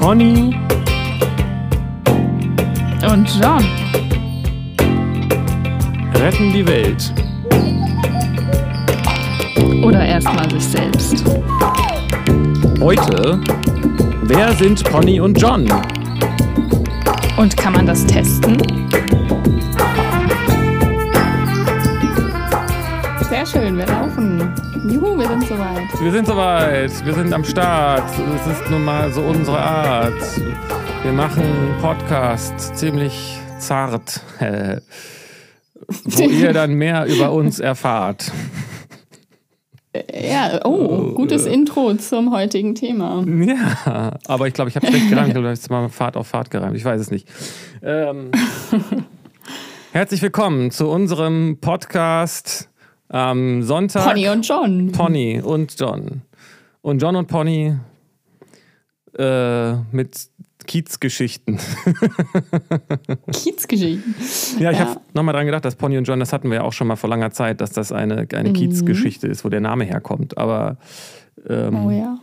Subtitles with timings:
[0.00, 0.56] Pony
[3.06, 3.62] Und John.
[6.14, 7.12] retten die Welt.
[9.84, 11.22] Oder erstmal sich selbst.
[12.80, 13.40] Heute,
[14.22, 15.66] wer sind Pony und John?
[17.36, 18.56] Und kann man das testen?
[23.28, 24.09] Sehr schön, laufen.
[25.00, 26.02] Juhu, wir sind soweit.
[26.02, 28.04] Wir sind soweit, wir sind am Start.
[28.36, 30.12] Es ist nun mal so unsere Art.
[31.02, 31.42] Wir machen
[31.80, 34.80] Podcast ziemlich zart, äh,
[36.04, 38.30] wo ihr dann mehr über uns erfahrt.
[40.12, 43.24] Ja, oh, gutes Intro zum heutigen Thema.
[43.26, 45.30] Ja, aber ich glaube, ich habe schlecht gereimt.
[45.30, 46.76] Ich habe mal Fahrt auf Fahrt gereimt.
[46.76, 47.26] Ich weiß es nicht.
[47.82, 48.32] Ähm,
[49.92, 52.69] herzlich willkommen zu unserem Podcast
[53.10, 54.04] am Sonntag.
[54.06, 54.92] Pony und John.
[54.92, 56.22] Pony und John.
[56.80, 57.76] Und John und Pony
[59.18, 60.28] äh, mit
[60.66, 61.58] Kiezgeschichten.
[63.32, 64.14] Kiezgeschichten.
[64.60, 64.86] Ja, ich Ja.
[64.90, 66.96] habe nochmal dran gedacht, dass Pony und John, das hatten wir ja auch schon mal
[66.96, 68.54] vor langer Zeit, dass das eine, eine Mhm.
[68.54, 70.38] Kiezgeschichte ist, wo der Name herkommt.
[70.38, 70.76] Aber
[71.48, 72.18] ähm, Oh ja.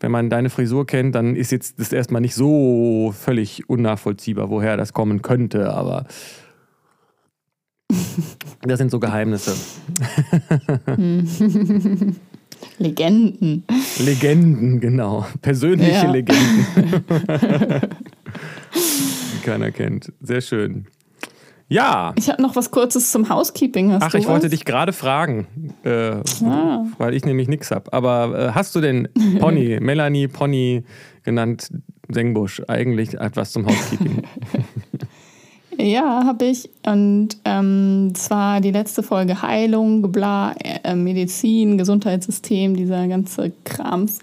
[0.00, 4.76] wenn man deine Frisur kennt, dann ist jetzt das erstmal nicht so völlig unnachvollziehbar, woher
[4.76, 6.06] das kommen könnte, aber
[8.62, 9.54] das sind so Geheimnisse.
[12.78, 13.64] Legenden.
[14.04, 15.26] Legenden, genau.
[15.40, 16.10] Persönliche Ja.
[16.10, 16.66] Legenden.
[18.74, 20.12] Die keiner kennt.
[20.20, 20.86] Sehr schön.
[21.68, 22.12] Ja.
[22.16, 23.92] Ich habe noch was Kurzes zum Housekeeping.
[23.92, 24.50] Hast Ach, ich wollte was?
[24.50, 25.46] dich gerade fragen,
[25.84, 26.84] äh, Ah.
[26.98, 27.92] weil ich nämlich nichts habe.
[27.92, 29.08] Aber äh, hast du denn
[29.40, 30.84] Pony, Melanie Pony
[31.24, 31.70] genannt
[32.08, 34.22] Sengbusch, eigentlich etwas zum Housekeeping?
[35.82, 36.70] Ja, habe ich.
[36.86, 44.20] Und ähm, zwar die letzte Folge Heilung, bla, äh, Medizin, Gesundheitssystem, dieser ganze Krams.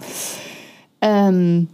[1.01, 1.67] Ähm,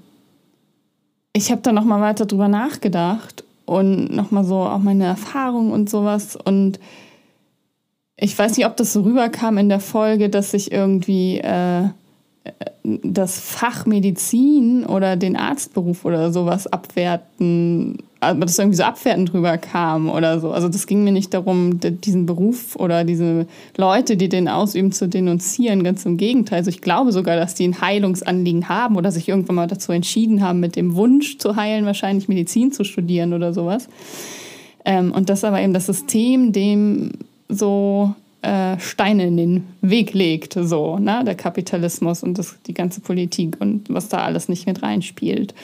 [1.34, 6.36] ich habe da nochmal weiter drüber nachgedacht und nochmal so auch meine Erfahrungen und sowas.
[6.36, 6.80] Und
[8.18, 11.90] ich weiß nicht, ob das so rüberkam in der Folge, dass ich irgendwie äh,
[12.84, 19.58] das Fach Medizin oder den Arztberuf oder sowas abwerten, aber das irgendwie so abwertend drüber
[19.58, 20.52] kam oder so.
[20.52, 23.48] Also das ging mir nicht darum, diesen Beruf oder diese
[23.78, 25.84] Leute, die den ausüben, zu denunzieren.
[25.84, 26.60] Ganz im Gegenteil.
[26.60, 30.42] Also ich glaube sogar, dass die ein Heilungsanliegen haben oder sich irgendwann mal dazu entschieden
[30.42, 33.88] haben, mit dem Wunsch zu heilen, wahrscheinlich Medizin zu studieren oder sowas.
[34.86, 37.12] Ähm, und das aber eben das System, dem
[37.50, 41.24] so äh, Steine in den Weg legt, so, ne?
[41.26, 45.56] der Kapitalismus und das, die ganze Politik und was da alles nicht mit reinspielt.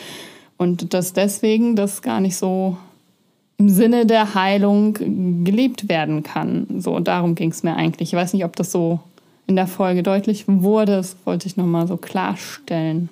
[0.62, 2.78] Und dass deswegen das gar nicht so
[3.58, 4.94] im Sinne der Heilung
[5.44, 6.68] gelebt werden kann.
[6.78, 8.14] So, darum ging es mir eigentlich.
[8.14, 9.00] Ich weiß nicht, ob das so
[9.48, 10.98] in der Folge deutlich wurde.
[10.98, 13.10] Das wollte ich nochmal so klarstellen.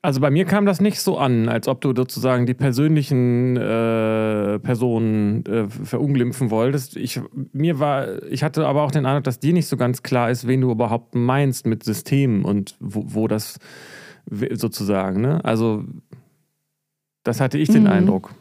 [0.00, 4.58] Also bei mir kam das nicht so an, als ob du sozusagen die persönlichen äh,
[4.60, 6.96] Personen äh, verunglimpfen wolltest.
[6.96, 7.20] Ich,
[7.52, 10.46] mir war, ich hatte aber auch den Eindruck, dass dir nicht so ganz klar ist,
[10.46, 13.58] wen du überhaupt meinst mit Systemen und wo, wo das
[14.54, 15.44] sozusagen, ne?
[15.44, 15.84] Also
[17.24, 17.90] das hatte ich den Mhm.
[17.90, 18.34] Eindruck.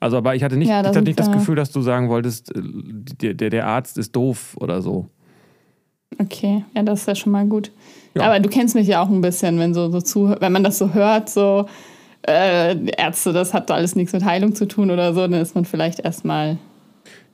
[0.00, 2.08] Also, aber ich hatte nicht, Ja, ich da hatte nicht das Gefühl, dass du sagen
[2.08, 5.06] wolltest, äh, der, der, der Arzt ist doof oder so.
[6.20, 7.72] Okay, ja, das ist ja schon mal gut.
[8.14, 8.22] Ja.
[8.24, 10.78] Aber du kennst mich ja auch ein bisschen, wenn so, so zu, wenn man das
[10.78, 11.66] so hört, so
[12.26, 15.64] äh, Ärzte, das hat alles nichts mit Heilung zu tun oder so, dann ist man
[15.64, 16.58] vielleicht erstmal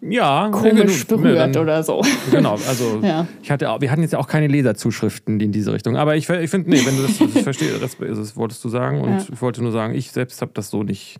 [0.02, 2.00] Ja, komisch ja, berührt dann- oder so.
[2.30, 3.26] Genau, also Ja.
[3.42, 5.96] ich hatte, wir hatten jetzt ja auch keine Leserzuschriften in diese Richtung.
[5.96, 9.00] Aber ich, ich finde, nee, wenn du das, das verstehst, das, das wolltest du sagen.
[9.02, 9.24] Und Ja.
[9.32, 11.18] ich wollte nur sagen, ich selbst habe das so nicht,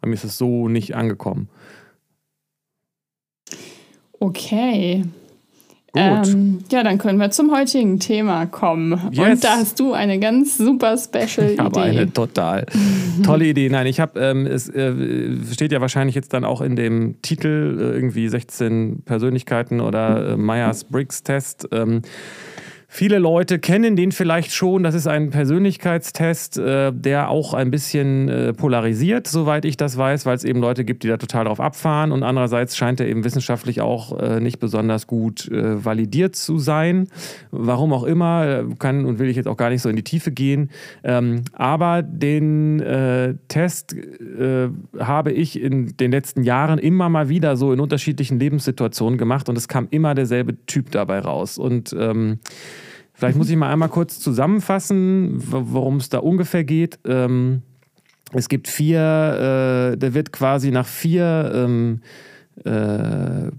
[0.00, 1.48] bei mir ist es so nicht angekommen.
[4.18, 5.04] Okay.
[5.94, 6.28] Gut.
[6.28, 8.98] Ähm, ja, dann können wir zum heutigen Thema kommen.
[9.10, 9.28] Yes.
[9.28, 11.98] Und da hast du eine ganz super special Ich habe Idee.
[12.00, 12.64] eine total
[13.22, 13.68] tolle Idee.
[13.68, 14.94] Nein, ich habe, ähm, es äh,
[15.52, 20.36] steht ja wahrscheinlich jetzt dann auch in dem Titel äh, irgendwie 16 Persönlichkeiten oder äh,
[20.38, 21.68] Myers-Briggs-Test.
[21.72, 22.00] Ähm,
[22.94, 24.82] Viele Leute kennen den vielleicht schon.
[24.82, 30.26] Das ist ein Persönlichkeitstest, äh, der auch ein bisschen äh, polarisiert, soweit ich das weiß,
[30.26, 32.12] weil es eben Leute gibt, die da total drauf abfahren.
[32.12, 37.08] Und andererseits scheint er eben wissenschaftlich auch äh, nicht besonders gut validiert zu sein.
[37.50, 40.30] Warum auch immer, kann und will ich jetzt auch gar nicht so in die Tiefe
[40.30, 40.70] gehen.
[41.02, 43.96] Ähm, aber den Test
[44.98, 49.56] habe ich in den letzten Jahren immer mal wieder so in unterschiedlichen Lebenssituationen gemacht und
[49.56, 51.56] es kam immer derselbe Typ dabei raus.
[51.56, 52.38] Und ähm,
[53.22, 56.98] Vielleicht muss ich mal einmal kurz zusammenfassen, worum es da ungefähr geht.
[57.04, 57.62] Ähm,
[58.32, 62.31] es gibt vier, äh, der wird quasi nach vier ähm, äh,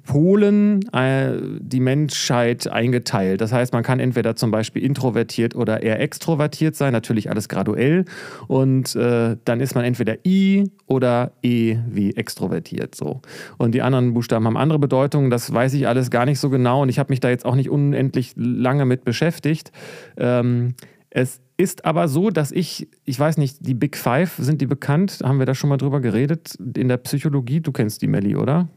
[0.05, 3.41] Polen äh, die Menschheit eingeteilt.
[3.41, 8.05] Das heißt, man kann entweder zum Beispiel introvertiert oder eher extrovertiert sein, natürlich alles graduell.
[8.47, 12.95] Und äh, dann ist man entweder I oder E wie extrovertiert.
[12.95, 13.21] So.
[13.57, 15.29] Und die anderen Buchstaben haben andere Bedeutungen.
[15.29, 17.55] Das weiß ich alles gar nicht so genau und ich habe mich da jetzt auch
[17.55, 19.71] nicht unendlich lange mit beschäftigt.
[20.17, 20.75] Ähm,
[21.09, 25.19] es ist aber so, dass ich, ich weiß nicht, die Big Five, sind die bekannt?
[25.23, 26.57] Haben wir da schon mal drüber geredet?
[26.75, 27.61] In der Psychologie?
[27.61, 28.67] Du kennst die Melli, oder?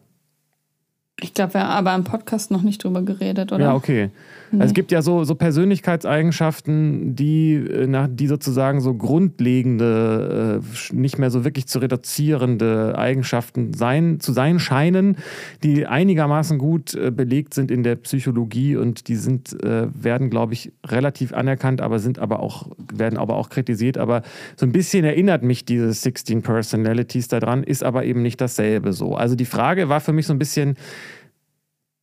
[1.20, 3.66] Ich glaube, wir haben aber im Podcast noch nicht drüber geredet, oder?
[3.66, 4.10] Ja, okay.
[4.50, 4.60] Nee.
[4.60, 11.18] Also es gibt ja so, so Persönlichkeitseigenschaften, die, äh, die sozusagen so grundlegende, äh, nicht
[11.18, 15.16] mehr so wirklich zu reduzierende Eigenschaften sein, zu sein scheinen,
[15.62, 20.72] die einigermaßen gut äh, belegt sind in der Psychologie und die sind, werden, glaube ich,
[20.86, 23.98] relativ anerkannt, aber sind aber auch, werden aber auch kritisiert.
[23.98, 24.22] Aber
[24.56, 29.14] so ein bisschen erinnert mich diese 16 Personalities daran, ist aber eben nicht dasselbe so.
[29.14, 30.76] Also die Frage war für mich so ein bisschen,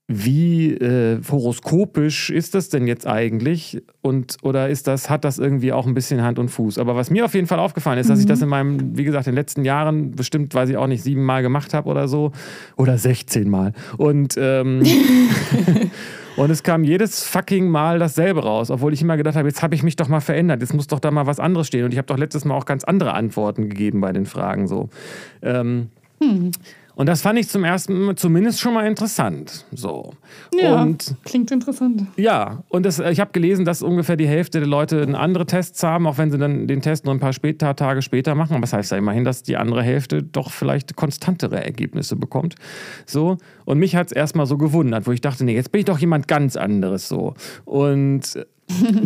[0.07, 3.81] wie äh, horoskopisch ist das denn jetzt eigentlich?
[4.01, 6.77] Und oder ist das, hat das irgendwie auch ein bisschen Hand und Fuß?
[6.77, 8.11] Aber was mir auf jeden Fall aufgefallen ist, mhm.
[8.11, 8.43] dass ich das mhm.
[8.43, 11.41] in meinem, wie gesagt, in den letzten Jahren bestimmt, weiß ich auch nicht, sieben Mal
[11.41, 12.31] gemacht habe oder so.
[12.75, 13.73] Oder 16 Mal.
[13.97, 14.83] Und ähm,
[16.35, 19.75] Und es kam jedes fucking Mal dasselbe raus, obwohl ich immer gedacht habe, jetzt habe
[19.75, 21.85] ich mich doch mal verändert, jetzt muss doch da mal was anderes stehen.
[21.85, 24.89] Und ich habe doch letztes Mal auch ganz andere Antworten gegeben bei den Fragen so.
[25.41, 25.89] Ähm,
[26.21, 26.51] hm.
[26.95, 29.65] Und das fand ich zum ersten Mal zumindest schon mal interessant.
[29.71, 30.13] So.
[30.53, 32.03] Ja, und, klingt interessant.
[32.17, 36.05] Ja, und das, ich habe gelesen, dass ungefähr die Hälfte der Leute andere Tests haben,
[36.05, 38.53] auch wenn sie dann den Test nur ein paar später, Tage später machen.
[38.53, 42.55] Aber das heißt ja immerhin, dass die andere Hälfte doch vielleicht konstantere Ergebnisse bekommt.
[43.05, 43.37] So.
[43.65, 45.99] Und mich hat es erstmal so gewundert, wo ich dachte, nee, jetzt bin ich doch
[45.99, 47.33] jemand ganz anderes so.
[47.65, 48.45] Und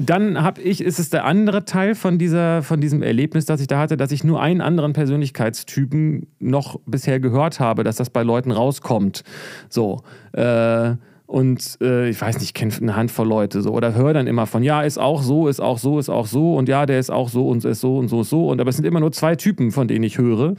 [0.05, 3.67] dann habe ich, ist es der andere Teil von, dieser, von diesem Erlebnis, das ich
[3.67, 8.23] da hatte, dass ich nur einen anderen Persönlichkeitstypen noch bisher gehört habe, dass das bei
[8.23, 9.23] Leuten rauskommt.
[9.69, 10.01] So.
[10.33, 10.95] Äh,
[11.27, 14.45] und äh, ich weiß nicht, ich kenne eine Handvoll Leute so oder höre dann immer
[14.45, 17.09] von, ja, ist auch so, ist auch so, ist auch so und ja, der ist
[17.09, 18.47] auch so und ist so und so, ist so.
[18.47, 20.55] Und aber es sind immer nur zwei Typen, von denen ich höre.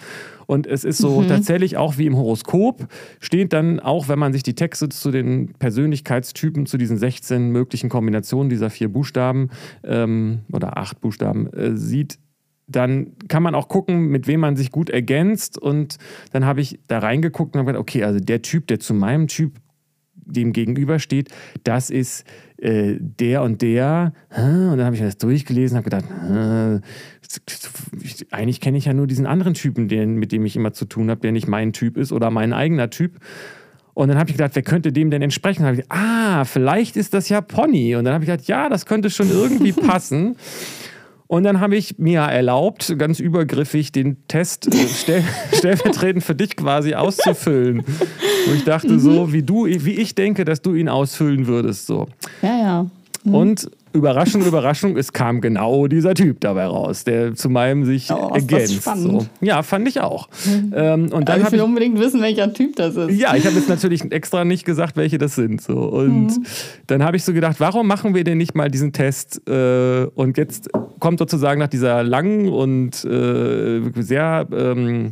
[0.48, 1.28] Und es ist so mhm.
[1.28, 2.88] tatsächlich auch wie im Horoskop,
[3.20, 7.90] steht dann auch, wenn man sich die Texte zu den Persönlichkeitstypen, zu diesen 16 möglichen
[7.90, 9.50] Kombinationen dieser vier Buchstaben
[9.84, 12.18] ähm, oder acht Buchstaben äh, sieht,
[12.66, 15.58] dann kann man auch gucken, mit wem man sich gut ergänzt.
[15.58, 15.98] Und
[16.32, 19.28] dann habe ich da reingeguckt und habe gedacht, okay, also der Typ, der zu meinem
[19.28, 19.60] Typ
[20.14, 21.28] dem gegenübersteht,
[21.64, 22.24] das ist
[22.56, 24.12] äh, der und der.
[24.34, 26.82] Und dann habe ich das durchgelesen und habe gedacht,
[28.30, 31.10] eigentlich kenne ich ja nur diesen anderen Typen, den, mit dem ich immer zu tun
[31.10, 33.18] habe, der nicht mein Typ ist oder mein eigener Typ.
[33.94, 35.62] Und dann habe ich gedacht, wer könnte dem denn entsprechen?
[35.62, 37.96] Und dann ich gedacht, ah, vielleicht ist das ja Pony.
[37.96, 40.36] Und dann habe ich gedacht, ja, das könnte schon irgendwie passen.
[41.26, 45.22] Und dann habe ich mir erlaubt, ganz übergriffig den Test äh, stell,
[45.52, 47.84] stellvertretend für dich quasi auszufüllen.
[48.46, 49.00] Wo ich dachte, mhm.
[49.00, 51.86] so wie du, wie ich denke, dass du ihn ausfüllen würdest.
[51.86, 52.06] So.
[52.40, 52.86] Ja, ja.
[53.24, 53.34] Mhm.
[53.34, 58.30] Und Überraschung, Überraschung, es kam genau dieser Typ dabei raus, der zu meinem sich oh,
[58.34, 58.84] ergänzt.
[58.96, 59.26] So.
[59.40, 60.28] Ja, fand ich auch.
[60.46, 63.18] Ähm, und dann ich will ich, unbedingt wissen, welcher Typ das ist.
[63.18, 65.60] Ja, ich habe jetzt natürlich extra nicht gesagt, welche das sind.
[65.62, 65.78] So.
[65.78, 66.46] Und mhm.
[66.86, 69.40] dann habe ich so gedacht, warum machen wir denn nicht mal diesen Test?
[69.48, 75.08] Äh, und jetzt kommt sozusagen nach dieser langen und äh, sehr ähm,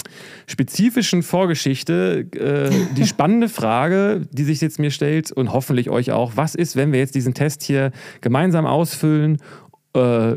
[0.47, 6.33] spezifischen Vorgeschichte äh, die spannende Frage, die sich jetzt mir stellt und hoffentlich euch auch,
[6.37, 9.39] was ist, wenn wir jetzt diesen Test hier gemeinsam ausfüllen?
[9.95, 10.37] Äh,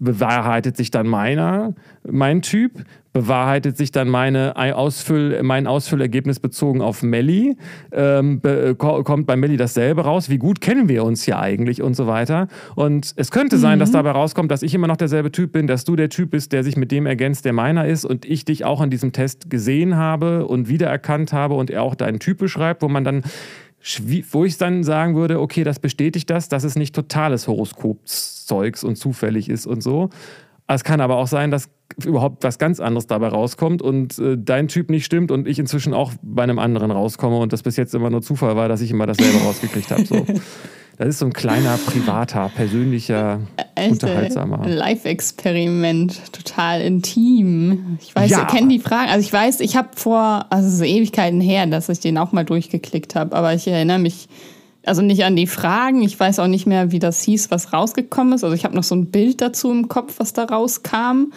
[0.00, 1.74] bewahrheitet sich dann meiner,
[2.08, 7.56] mein Typ, bewahrheitet sich dann meine Ausfüll, mein Ausfüllergebnis bezogen auf Melli,
[7.92, 11.94] ähm, be, kommt bei Melli dasselbe raus, wie gut kennen wir uns hier eigentlich und
[11.94, 12.48] so weiter.
[12.74, 13.80] Und es könnte sein, mhm.
[13.80, 16.52] dass dabei rauskommt, dass ich immer noch derselbe Typ bin, dass du der Typ bist,
[16.52, 19.50] der sich mit dem ergänzt, der meiner ist und ich dich auch in diesem Test
[19.50, 23.24] gesehen habe und wiedererkannt habe und er auch deinen Typ beschreibt, wo man dann
[24.30, 28.96] wo ich dann sagen würde, okay, das bestätigt das, dass es nicht totales Horoskopzeugs und
[28.96, 30.10] zufällig ist und so.
[30.74, 31.68] Es kann aber auch sein, dass
[32.04, 35.92] überhaupt was ganz anderes dabei rauskommt und äh, dein Typ nicht stimmt und ich inzwischen
[35.92, 38.90] auch bei einem anderen rauskomme und das bis jetzt immer nur Zufall war, dass ich
[38.90, 40.04] immer dasselbe rausgekriegt habe.
[40.04, 40.24] So.
[40.96, 43.40] Das ist so ein kleiner, privater, persönlicher,
[43.74, 44.68] Alter, unterhaltsamer.
[44.68, 47.98] Live-Experiment, total intim.
[48.02, 48.40] Ich weiß, ja.
[48.40, 49.08] ihr kennt die Fragen.
[49.10, 52.44] Also ich weiß, ich habe vor, also so Ewigkeiten her, dass ich den auch mal
[52.44, 54.28] durchgeklickt habe, aber ich erinnere mich
[54.84, 56.02] also nicht an die Fragen.
[56.02, 58.44] Ich weiß auch nicht mehr, wie das hieß, was rausgekommen ist.
[58.44, 61.32] Also ich habe noch so ein Bild dazu im Kopf, was da rauskam.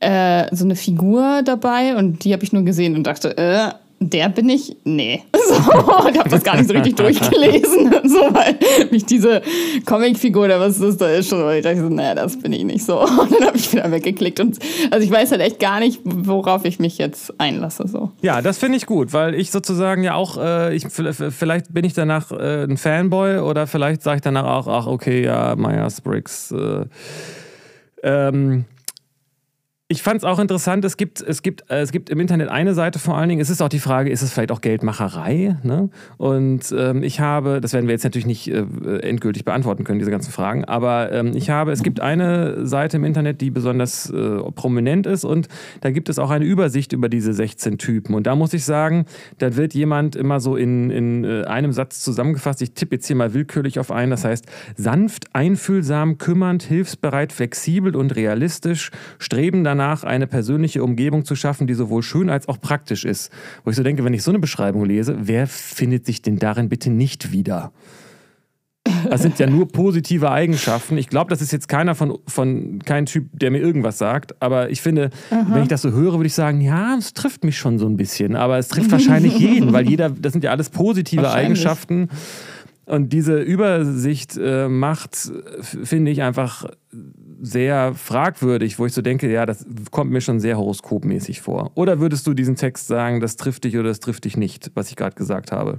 [0.00, 4.28] Äh, so eine Figur dabei und die habe ich nur gesehen und dachte, äh, der
[4.28, 5.22] bin ich, nee.
[5.46, 8.56] So, ich habe das gar nicht so richtig durchgelesen, so, weil
[8.90, 9.42] mich diese
[9.84, 12.84] Comicfigur oder was ist da ist schon, ich dachte so, naja, das bin ich nicht
[12.84, 13.00] so.
[13.00, 14.58] Und dann habe ich wieder weggeklickt und
[14.90, 17.86] also ich weiß halt echt gar nicht, worauf ich mich jetzt einlasse.
[17.86, 18.12] So.
[18.22, 21.92] Ja, das finde ich gut, weil ich sozusagen ja auch, äh, ich, vielleicht bin ich
[21.92, 26.52] danach äh, ein Fanboy oder vielleicht sage ich danach auch, ach okay, ja, Myers-Briggs.
[26.52, 26.86] Äh,
[28.02, 28.64] ähm,
[29.88, 32.72] ich fand es auch interessant, es gibt, es, gibt, äh, es gibt im Internet eine
[32.72, 35.58] Seite vor allen Dingen, es ist auch die Frage, ist es vielleicht auch Geldmacherei?
[35.62, 35.90] Ne?
[36.16, 38.64] Und ähm, ich habe, das werden wir jetzt natürlich nicht äh,
[39.00, 43.04] endgültig beantworten können, diese ganzen Fragen, aber ähm, ich habe, es gibt eine Seite im
[43.04, 45.48] Internet, die besonders äh, prominent ist und
[45.82, 48.14] da gibt es auch eine Übersicht über diese 16 Typen.
[48.14, 49.04] Und da muss ich sagen,
[49.36, 53.16] da wird jemand immer so in, in äh, einem Satz zusammengefasst, ich tippe jetzt hier
[53.16, 59.73] mal willkürlich auf einen, das heißt, sanft, einfühlsam, kümmernd, hilfsbereit, flexibel und realistisch, streben danach,
[59.74, 63.30] danach, eine persönliche Umgebung zu schaffen, die sowohl schön als auch praktisch ist.
[63.64, 66.68] Wo ich so denke, wenn ich so eine Beschreibung lese, wer findet sich denn darin
[66.68, 67.72] bitte nicht wieder?
[69.10, 70.98] Das sind ja nur positive Eigenschaften.
[70.98, 74.40] Ich glaube, das ist jetzt keiner von, von kein Typ, der mir irgendwas sagt.
[74.40, 75.46] Aber ich finde, Aha.
[75.50, 77.96] wenn ich das so höre, würde ich sagen, ja, es trifft mich schon so ein
[77.96, 78.36] bisschen.
[78.36, 82.08] Aber es trifft wahrscheinlich jeden, weil jeder, das sind ja alles positive Eigenschaften.
[82.86, 85.16] Und diese Übersicht äh, macht,
[85.60, 86.66] finde ich, einfach
[87.44, 91.72] sehr fragwürdig, wo ich so denke, ja, das kommt mir schon sehr horoskopmäßig vor.
[91.74, 94.88] Oder würdest du diesen Text sagen, das trifft dich oder das trifft dich nicht, was
[94.88, 95.78] ich gerade gesagt habe?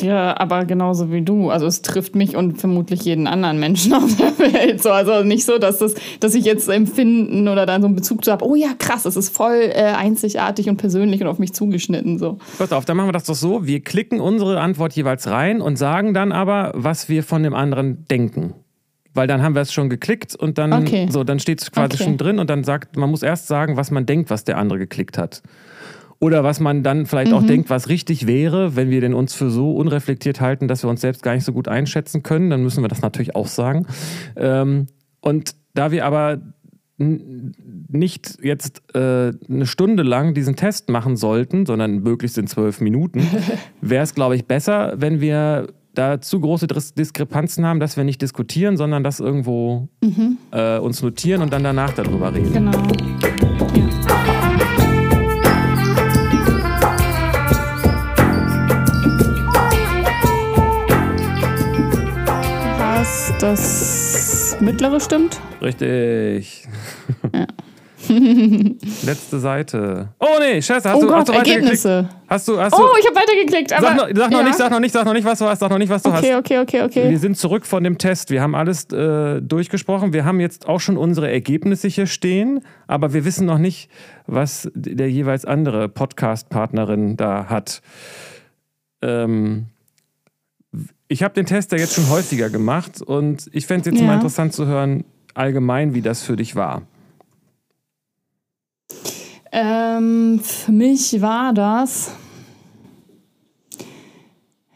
[0.00, 1.50] Ja, aber genauso wie du.
[1.50, 4.82] Also es trifft mich und vermutlich jeden anderen Menschen auf der Welt.
[4.82, 8.24] So, also nicht so, dass, das, dass ich jetzt empfinden oder dann so einen Bezug
[8.24, 11.54] zu habe, oh ja, krass, es ist voll äh, einzigartig und persönlich und auf mich
[11.54, 12.18] zugeschnitten.
[12.18, 12.38] So.
[12.58, 13.66] Pass auf, dann machen wir das doch so.
[13.66, 18.04] Wir klicken unsere Antwort jeweils rein und sagen dann aber, was wir von dem anderen
[18.10, 18.54] denken.
[19.12, 21.08] Weil dann haben wir es schon geklickt und dann okay.
[21.10, 22.04] so, dann steht es quasi okay.
[22.04, 24.78] schon drin und dann sagt, man muss erst sagen, was man denkt, was der andere
[24.78, 25.42] geklickt hat.
[26.20, 27.38] Oder was man dann vielleicht mhm.
[27.38, 30.90] auch denkt, was richtig wäre, wenn wir denn uns für so unreflektiert halten, dass wir
[30.90, 33.86] uns selbst gar nicht so gut einschätzen können, dann müssen wir das natürlich auch sagen.
[34.36, 34.86] Ähm,
[35.20, 36.40] und da wir aber
[36.98, 43.26] nicht jetzt äh, eine Stunde lang diesen Test machen sollten, sondern möglichst in zwölf Minuten,
[43.80, 48.22] wäre es, glaube ich, besser, wenn wir da zu große Diskrepanzen haben, dass wir nicht
[48.22, 50.38] diskutieren, sondern das irgendwo mhm.
[50.52, 52.52] äh, uns notieren und dann danach darüber reden.
[52.52, 52.82] Genau.
[62.78, 65.40] Was das mittlere stimmt?
[65.60, 66.68] Richtig.
[67.34, 67.46] Ja.
[69.04, 70.08] Letzte Seite.
[70.18, 72.08] Oh nee, Scheiße, hast oh du, Gott, hast du Ergebnisse.
[72.26, 73.72] Hast du, hast du, oh, ich habe weitergeklickt.
[73.72, 74.44] Aber, sag, noch, sag noch ja.
[74.44, 76.10] nicht, sag noch nicht, sag noch nicht, was du hast, sag noch nicht, was du
[76.10, 76.38] okay, hast.
[76.38, 78.30] Okay, okay, okay, Wir sind zurück von dem Test.
[78.30, 80.12] Wir haben alles äh, durchgesprochen.
[80.12, 83.90] Wir haben jetzt auch schon unsere Ergebnisse hier stehen, aber wir wissen noch nicht,
[84.26, 87.82] was der jeweils andere Podcast-Partnerin da hat.
[89.02, 89.66] Ähm,
[91.08, 94.06] ich habe den Test ja jetzt schon häufiger gemacht und ich fände es jetzt ja.
[94.06, 96.82] mal interessant zu hören, allgemein, wie das für dich war.
[99.52, 102.12] Ähm, für mich war das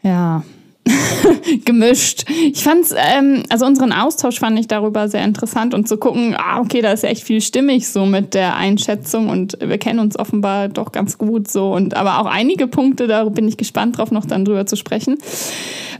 [0.01, 0.43] ja
[1.65, 2.25] gemischt.
[2.29, 6.59] Ich fand's, ähm, also unseren Austausch fand ich darüber sehr interessant und zu gucken, ah,
[6.59, 10.19] okay, da ist ja echt viel stimmig so mit der Einschätzung und wir kennen uns
[10.19, 14.11] offenbar doch ganz gut so und aber auch einige Punkte, da bin ich gespannt drauf,
[14.11, 15.17] noch dann drüber zu sprechen.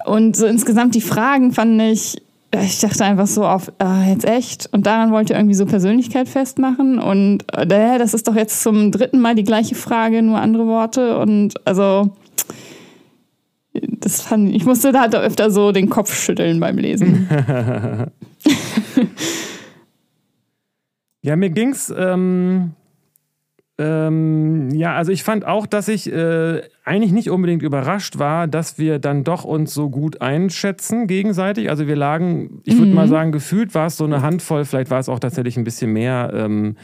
[0.05, 2.21] Und so insgesamt die Fragen fand ich
[2.61, 4.69] ich dachte einfach so auf, äh, jetzt echt?
[4.71, 6.99] Und daran wollte ihr irgendwie so Persönlichkeit festmachen.
[6.99, 11.17] Und äh, das ist doch jetzt zum dritten Mal die gleiche Frage, nur andere Worte.
[11.17, 12.15] Und also,
[13.73, 17.27] das fand ich, musste da halt öfter so den Kopf schütteln beim Lesen.
[21.21, 21.93] ja, mir ging's.
[21.95, 22.73] Ähm
[23.77, 28.77] ähm, ja, also ich fand auch, dass ich äh, eigentlich nicht unbedingt überrascht war, dass
[28.77, 31.69] wir dann doch uns so gut einschätzen gegenseitig.
[31.69, 32.95] Also wir lagen, ich würde mhm.
[32.95, 35.91] mal sagen, gefühlt war es so eine Handvoll, vielleicht war es auch tatsächlich ein bisschen
[35.91, 36.77] mehr ähm,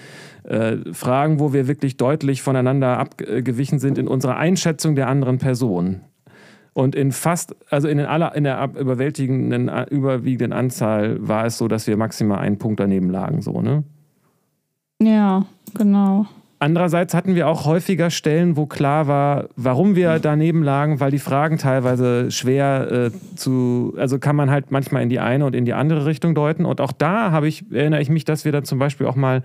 [0.43, 6.01] äh, Fragen, wo wir wirklich deutlich voneinander abgewichen sind in unserer Einschätzung der anderen Person.
[6.74, 11.88] Und in fast, also in, aller, in der überwältigenden, überwiegenden Anzahl war es so, dass
[11.88, 13.83] wir maximal einen Punkt daneben lagen, so, ne?
[15.01, 16.27] Ja, genau.
[16.61, 21.17] Andererseits hatten wir auch häufiger Stellen, wo klar war, warum wir daneben lagen, weil die
[21.17, 25.65] Fragen teilweise schwer äh, zu, also kann man halt manchmal in die eine und in
[25.65, 26.65] die andere Richtung deuten.
[26.65, 29.41] Und auch da habe ich, erinnere ich mich, dass wir dann zum Beispiel auch mal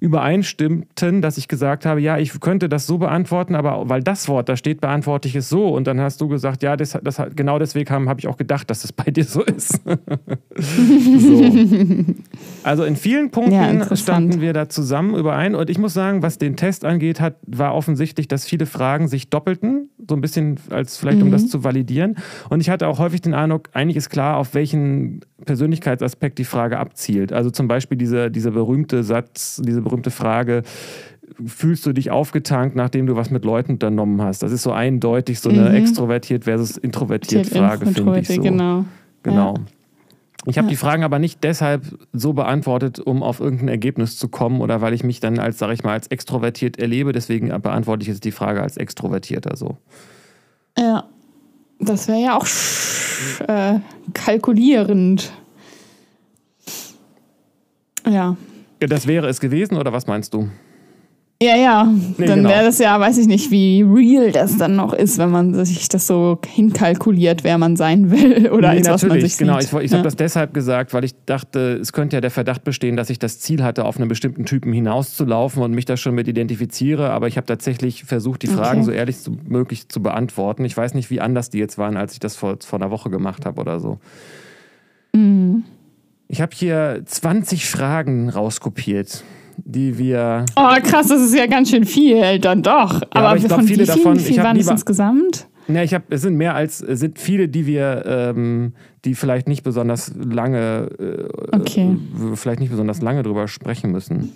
[0.00, 4.50] übereinstimmten, dass ich gesagt habe, ja, ich könnte das so beantworten, aber weil das Wort
[4.50, 5.68] da steht, beantworte ich es so.
[5.68, 8.82] Und dann hast du gesagt, ja, das, das, genau deswegen habe ich auch gedacht, dass
[8.82, 9.80] das bei dir so ist.
[10.54, 11.44] so.
[12.62, 15.54] Also in vielen Punkten ja, standen wir da zusammen überein.
[15.54, 19.30] Und ich muss sagen, was den Test angeht, hat, war offensichtlich, dass viele Fragen sich
[19.30, 21.48] doppelten, so ein bisschen als vielleicht, um das Mhm.
[21.48, 22.16] zu validieren.
[22.50, 26.78] Und ich hatte auch häufig den Eindruck, eigentlich ist klar, auf welchen Persönlichkeitsaspekt die Frage
[26.78, 27.32] abzielt.
[27.32, 30.62] Also zum Beispiel dieser, dieser berühmte Satz, diese berühmte Frage,
[31.46, 34.42] fühlst du dich aufgetankt, nachdem du was mit Leuten unternommen hast?
[34.42, 35.74] Das ist so eindeutig so eine Mhm.
[35.76, 38.42] extrovertiert versus introvertiert Frage, finde ich so.
[38.42, 38.84] Genau.
[39.22, 39.54] Genau.
[40.46, 40.70] Ich habe Ja.
[40.70, 44.94] die Fragen aber nicht deshalb so beantwortet, um auf irgendein Ergebnis zu kommen oder weil
[44.94, 47.12] ich mich dann als, sage ich mal, als extrovertiert erlebe.
[47.12, 49.76] Deswegen beantworte ich jetzt die Frage als extrovertierter so.
[50.78, 51.04] Ja.
[51.80, 52.46] Das wäre ja auch
[53.46, 53.78] äh,
[54.14, 55.32] kalkulierend.
[58.06, 58.36] Ja,
[58.80, 60.48] Das wäre es gewesen oder was meinst du?
[61.40, 61.84] Ja, ja.
[61.84, 62.48] Nee, dann genau.
[62.48, 65.88] wäre das ja, weiß ich nicht, wie real das dann noch ist, wenn man sich
[65.88, 69.60] das so hinkalkuliert, wer man sein will oder Nee, als was man sich genau.
[69.60, 69.72] sieht.
[69.72, 69.98] Ich, ich ja.
[69.98, 73.20] habe das deshalb gesagt, weil ich dachte, es könnte ja der Verdacht bestehen, dass ich
[73.20, 77.10] das Ziel hatte, auf einen bestimmten Typen hinauszulaufen und mich da schon mit identifiziere.
[77.10, 78.86] Aber ich habe tatsächlich versucht, die Fragen Okay.
[78.86, 80.64] so ehrlich wie möglich zu beantworten.
[80.64, 83.10] Ich weiß nicht, wie anders die jetzt waren, als ich das vor, vor einer Woche
[83.10, 84.00] gemacht habe oder so.
[85.12, 85.62] Mhm.
[86.26, 89.22] Ich habe hier 20 Fragen rauskopiert,
[89.64, 90.44] die wir.
[90.56, 93.02] Oh, krass, das ist ja ganz schön viel, dann doch.
[93.10, 95.46] aber aber ich glaub, von viele wie vielen, davon- wie viel waren es insgesamt?
[95.68, 98.72] Ja, ich habe, es sind mehr als, es sind viele, die wir, ähm,
[99.04, 101.96] die vielleicht nicht besonders lange, äh, Okay.
[102.32, 104.30] äh, vielleicht nicht besonders lange drüber sprechen müssen.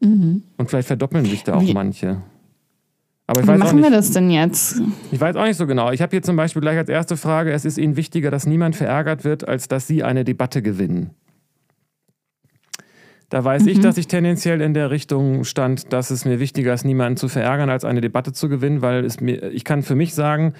[0.00, 0.42] Mhm.
[0.56, 2.22] Und vielleicht verdoppeln sich da auch Wie- manche.
[3.26, 4.80] Aber ich Wie weiß, auch machen wir nicht, das denn jetzt?
[5.12, 5.90] ich weiß auch nicht so genau.
[5.90, 8.74] Ich habe hier zum Beispiel gleich als erste Frage, es ist Ihnen wichtiger, dass niemand
[8.76, 11.10] verärgert wird, als dass Sie eine Debatte gewinnen.
[13.30, 13.68] Da weiß Mhm.
[13.68, 17.28] ich, dass ich tendenziell in der Richtung stand, dass es mir wichtiger ist, niemanden zu
[17.28, 20.54] verärgern, als eine Debatte zu gewinnen, weil mir, ich kann für mich sagen,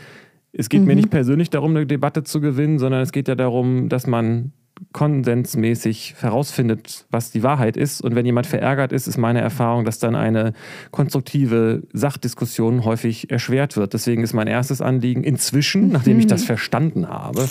[0.52, 0.96] es geht mir Mhm.
[0.96, 4.52] nicht persönlich darum, eine Debatte zu gewinnen, sondern es geht ja darum, dass man
[4.92, 8.00] konsensmäßig herausfindet, was die Wahrheit ist.
[8.00, 10.52] Und wenn jemand verärgert ist, ist meine Erfahrung, dass dann eine
[10.92, 13.92] konstruktive Sachdiskussion häufig erschwert wird.
[13.94, 17.48] Deswegen ist mein erstes Anliegen inzwischen, nachdem ich das verstanden habe,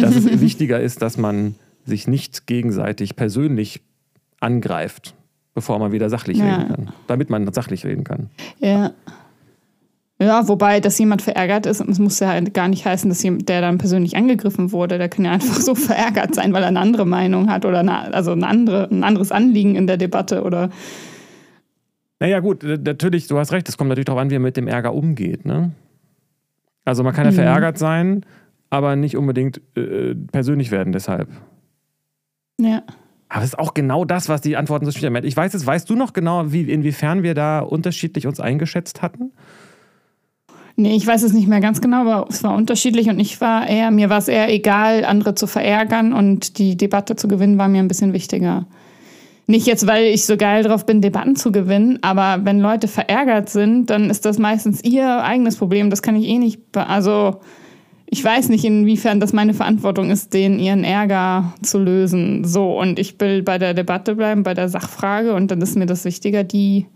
[0.00, 1.54] dass es wichtiger ist, dass man
[1.86, 3.80] sich nicht gegenseitig persönlich
[4.44, 5.14] angreift,
[5.54, 6.44] bevor man wieder sachlich Ja.
[6.56, 6.88] reden kann.
[7.06, 8.30] Damit man sachlich reden kann.
[8.60, 8.92] Ja.
[10.20, 13.48] Ja, wobei, dass jemand verärgert ist, es muss ja halt gar nicht heißen, dass jemand,
[13.48, 16.78] der dann persönlich angegriffen wurde, der kann ja einfach so verärgert sein, weil er eine
[16.78, 20.70] andere Meinung hat oder eine, also eine andere, ein anderes Anliegen in der Debatte oder
[22.20, 24.56] Naja, gut, äh, natürlich, du hast recht, es kommt natürlich darauf an, wie man mit
[24.56, 25.44] dem Ärger umgeht.
[25.44, 25.72] Ne?
[26.84, 27.36] Also man kann ja Mhm.
[27.36, 28.24] verärgert sein,
[28.70, 31.28] aber nicht unbedingt äh, persönlich werden deshalb.
[32.60, 32.82] ja.
[33.34, 35.26] Aber das ist auch genau das, was die Antworten so schwierig machen.
[35.26, 39.32] Ich weiß es, weißt du noch genau, wie, inwiefern wir da unterschiedlich uns eingeschätzt hatten?
[40.76, 43.68] Nee, ich weiß es nicht mehr ganz genau, aber es war unterschiedlich und ich war
[43.68, 47.66] eher, mir war es eher egal, andere zu verärgern und die Debatte zu gewinnen war
[47.66, 48.66] mir ein bisschen wichtiger.
[49.48, 53.48] Nicht jetzt, weil ich so geil drauf bin, Debatten zu gewinnen, aber wenn Leute verärgert
[53.48, 55.90] sind, dann ist das meistens ihr eigenes Problem.
[55.90, 57.40] Das kann ich eh nicht, also
[58.14, 62.44] ich weiß nicht, inwiefern das meine Verantwortung ist, den ihren Ärger zu lösen.
[62.44, 65.86] So, und ich will bei der Debatte bleiben, bei der Sachfrage und dann ist mir
[65.86, 66.86] das wichtiger, die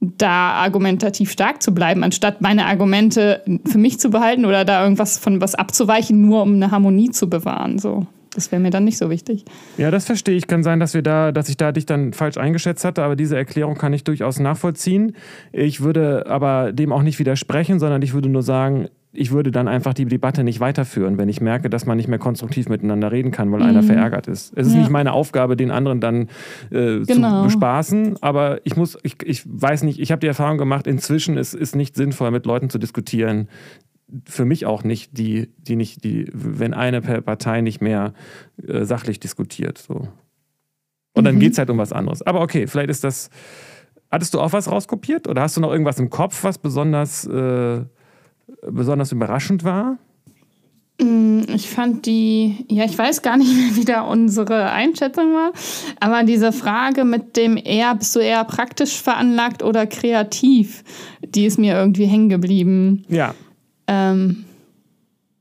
[0.00, 5.18] da argumentativ stark zu bleiben, anstatt meine Argumente für mich zu behalten oder da irgendwas
[5.18, 7.78] von was abzuweichen, nur um eine Harmonie zu bewahren.
[7.78, 9.44] So, das wäre mir dann nicht so wichtig.
[9.76, 10.46] Ja, das verstehe ich.
[10.46, 13.36] Kann sein, dass wir da, dass ich da dich dann falsch eingeschätzt hatte, aber diese
[13.36, 15.14] Erklärung kann ich durchaus nachvollziehen.
[15.52, 19.68] Ich würde aber dem auch nicht widersprechen, sondern ich würde nur sagen, ich würde dann
[19.68, 23.30] einfach die Debatte nicht weiterführen, wenn ich merke, dass man nicht mehr konstruktiv miteinander reden
[23.30, 24.52] kann, weil einer verärgert ist.
[24.56, 24.80] Es ist Ja.
[24.80, 26.28] nicht meine Aufgabe, den anderen dann
[26.70, 27.38] äh, Genau.
[27.38, 31.36] zu bespaßen, aber ich muss, ich, ich weiß nicht, ich habe die Erfahrung gemacht, inzwischen
[31.36, 33.48] ist es nicht sinnvoll, mit Leuten zu diskutieren,
[34.26, 38.12] für mich auch nicht, die, die nicht, die, wenn eine Per- Partei nicht mehr
[38.66, 39.78] äh, sachlich diskutiert.
[39.78, 40.08] So.
[41.14, 41.40] Und dann Mhm.
[41.40, 42.22] geht es halt um was anderes.
[42.22, 43.30] Aber okay, vielleicht ist das.
[44.10, 47.80] Hattest du auch was rauskopiert oder hast du noch irgendwas im Kopf, was besonders, äh,
[48.62, 49.98] besonders überraschend war?
[50.98, 55.52] Ich fand die, ja, ich weiß gar nicht mehr, wie da unsere Einschätzung war,
[55.98, 60.84] aber diese Frage mit dem eher, bist du eher praktisch veranlagt oder kreativ,
[61.20, 63.04] die ist mir irgendwie hängen geblieben.
[63.08, 63.34] Ja.
[63.88, 64.44] Ähm,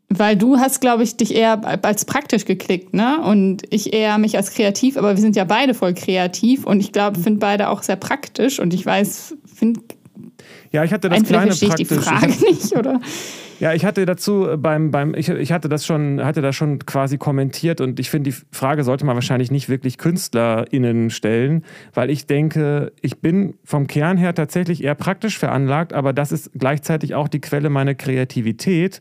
[0.09, 3.19] weil du hast, glaube ich, dich eher als praktisch geklickt, ne?
[3.23, 6.91] Und ich eher mich als kreativ, aber wir sind ja beide voll kreativ und ich
[6.91, 9.81] glaube, finde beide auch sehr praktisch und ich weiß, finde,
[10.73, 12.37] Ja, ich hatte das entweder kleine verstehe ich die praktisch.
[12.37, 12.99] Frage nicht, oder?
[13.59, 16.79] ja, ich hatte dazu äh, beim, beim ich, ich hatte das schon, hatte das schon
[16.79, 22.09] quasi kommentiert und ich finde, die Frage sollte man wahrscheinlich nicht wirklich KünstlerInnen stellen, weil
[22.09, 27.13] ich denke, ich bin vom Kern her tatsächlich eher praktisch veranlagt, aber das ist gleichzeitig
[27.13, 28.99] auch die Quelle meiner Kreativität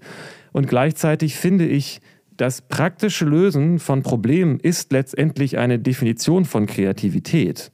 [0.52, 2.00] und gleichzeitig finde ich,
[2.36, 7.70] das praktische Lösen von Problemen ist letztendlich eine Definition von Kreativität.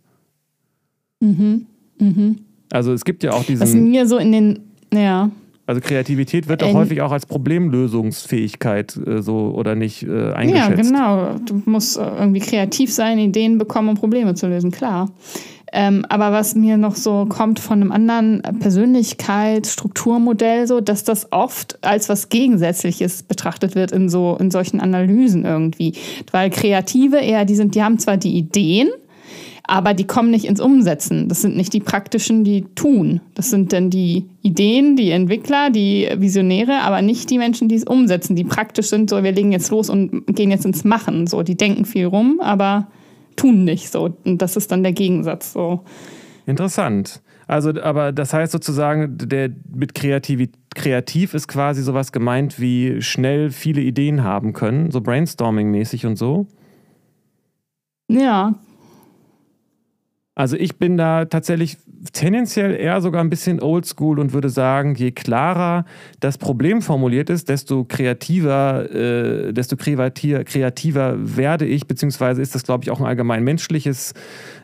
[1.21, 1.67] Mhm.
[1.99, 2.41] Mhm.
[2.71, 3.63] Also es gibt ja auch diesen.
[3.63, 4.61] Was mir so in den,
[4.93, 5.31] ja.
[5.67, 10.71] Also Kreativität wird doch häufig auch als Problemlösungsfähigkeit äh, so oder nicht äh, eingeschätzt.
[10.71, 11.35] Ja, genau.
[11.45, 15.11] Du musst äh, irgendwie kreativ sein, Ideen bekommen, um Probleme zu lösen, klar.
[15.73, 21.77] Ähm, aber was mir noch so kommt von einem anderen Persönlichkeitsstrukturmodell, so, dass das oft
[21.83, 25.93] als was Gegensätzliches betrachtet wird in so in solchen Analysen irgendwie.
[26.33, 28.89] Weil Kreative eher, die sind, die haben zwar die Ideen,
[29.69, 31.29] aber die kommen nicht ins Umsetzen.
[31.29, 33.21] Das sind nicht die praktischen, die tun.
[33.35, 37.85] Das sind dann die Ideen, die Entwickler, die Visionäre, aber nicht die Menschen, die es
[37.85, 41.27] umsetzen, die praktisch sind, so wir legen jetzt los und gehen jetzt ins Machen.
[41.27, 42.89] So, die denken viel rum, aber
[43.37, 44.17] tun nicht so.
[44.25, 45.53] Und das ist dann der Gegensatz.
[45.53, 45.81] So.
[46.47, 47.21] Interessant.
[47.47, 53.51] Also, aber das heißt sozusagen, der mit Kreativ, kreativ ist quasi sowas gemeint wie schnell
[53.51, 56.47] viele Ideen haben können, so brainstorming-mäßig und so.
[58.11, 58.55] Ja,
[60.39, 61.79] also ich bin da tatsächlich
[62.13, 65.85] tendenziell eher sogar ein bisschen oldschool und würde sagen, je klarer
[66.21, 72.63] das Problem formuliert ist, desto kreativer, äh, desto kreativer, kreativer werde ich, beziehungsweise ist das,
[72.63, 74.15] glaube ich, auch ein allgemein menschliches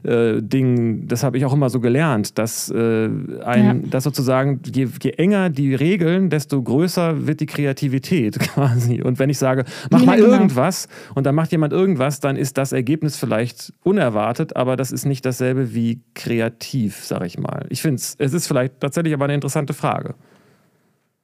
[0.05, 1.07] äh, Ding.
[1.09, 3.09] Das habe ich auch immer so gelernt, dass, äh,
[3.45, 3.75] ein, ja.
[3.91, 9.03] dass sozusagen, je, je, enger die Regeln, desto größer wird die Kreativität quasi.
[9.03, 10.31] Und wenn ich sage, mach ja, mal genau.
[10.31, 15.05] irgendwas und dann macht jemand irgendwas, dann ist das Ergebnis vielleicht unerwartet, aber das ist
[15.05, 17.67] nicht dasselbe wie kreativ, sag ich mal.
[17.71, 20.15] Ich finde es, es ist vielleicht tatsächlich aber eine interessante Frage.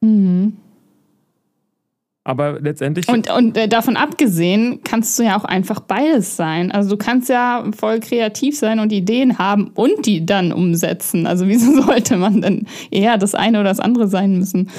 [0.00, 0.56] Mhm.
[2.30, 3.08] Aber letztendlich.
[3.08, 6.70] Und, und äh, davon abgesehen kannst du ja auch einfach beides sein.
[6.70, 11.26] Also du kannst ja voll kreativ sein und Ideen haben und die dann umsetzen.
[11.26, 14.70] Also wieso sollte man denn eher das eine oder das andere sein müssen?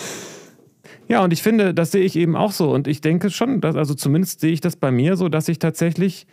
[1.10, 2.72] Ja, und ich finde, das sehe ich eben auch so.
[2.72, 5.60] Und ich denke schon, dass, also zumindest sehe ich das bei mir so, dass ich
[5.60, 6.26] tatsächlich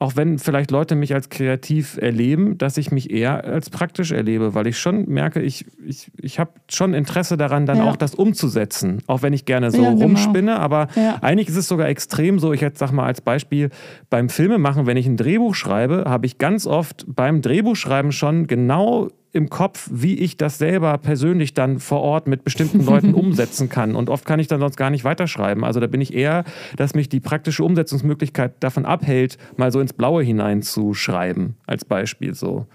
[0.00, 4.54] auch wenn vielleicht Leute mich als kreativ erleben, dass ich mich eher als praktisch erlebe,
[4.54, 7.84] weil ich schon merke, ich, ich, ich habe schon Interesse daran, dann ja.
[7.84, 9.02] auch das umzusetzen.
[9.06, 10.04] Auch wenn ich gerne so ja, genau.
[10.04, 11.18] rumspinne, aber ja.
[11.20, 13.68] eigentlich ist es sogar extrem so, ich jetzt sag mal als Beispiel,
[14.08, 19.10] beim Filmemachen, wenn ich ein Drehbuch schreibe, habe ich ganz oft beim Drehbuchschreiben schon genau
[19.32, 23.94] im Kopf, wie ich das selber persönlich dann vor Ort mit bestimmten Leuten umsetzen kann.
[23.94, 25.64] Und oft kann ich dann sonst gar nicht weiterschreiben.
[25.64, 26.44] Also da bin ich eher,
[26.76, 32.66] dass mich die praktische Umsetzungsmöglichkeit davon abhält, mal so ins Blaue hineinzuschreiben, als Beispiel so.